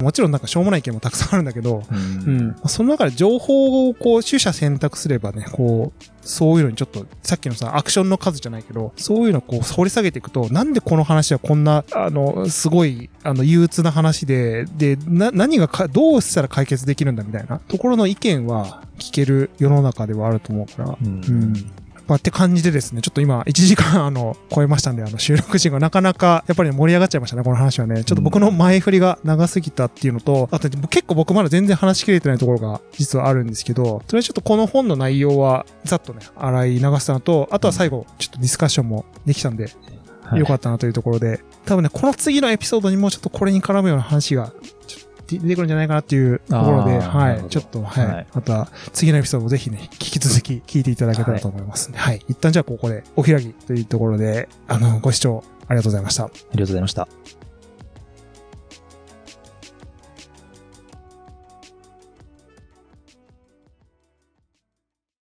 [0.00, 2.56] もちろんなんかしょうもない意見もたくさんあるんだけど、ううんん。
[2.66, 21.72] その中で情報をこう、取捨選択すればね、こう、そういうのにちょっと、さっきのさ、アクションの数じゃないけど、そういうのをこう、掘り下げていくと、なんでこの話はこんな、あの、すごい、あの、憂鬱な話で、で、な、何がか、どうしたら解決できるんだみたいなところの意見は聞ける世の中ではあると思うから、うんうん。
[22.12, 28.04] まあ、って感じでですね、ちょっと今、1時間、あの、超えましたんで、あの、収録時間がなかなか、やっぱり盛り上がっちゃいましたね、この話はね。
[28.04, 39.64] ちょっと僕の前振りが長すぎたっていうのと、あと、結構僕まだ全然話しきれてないところが、実はあるんですけど、とりあえずちょっとこの本の内容は、ざっとね、洗い流したのと、あとは最後、ちょっとディスカッションもできたんで、
[40.22, 44.52] はいよかったなというところで、多分ね、この次のエピソードにもちょっとこれに絡むような話が、
[44.86, 47.48] ちょっと出てくるんじゃないかなっていうところで、はい。
[47.48, 48.06] ちょっと、はい。
[48.06, 52.24] はいまた、次のエピソードをぜひね、聞き続き聞いていただけたらと思いますんで、はい。
[52.28, 56.24] 一旦じゃあここでお開きというところで、あの、ご視聴ありがとうございました。
[56.24, 57.08] ありがとうございました。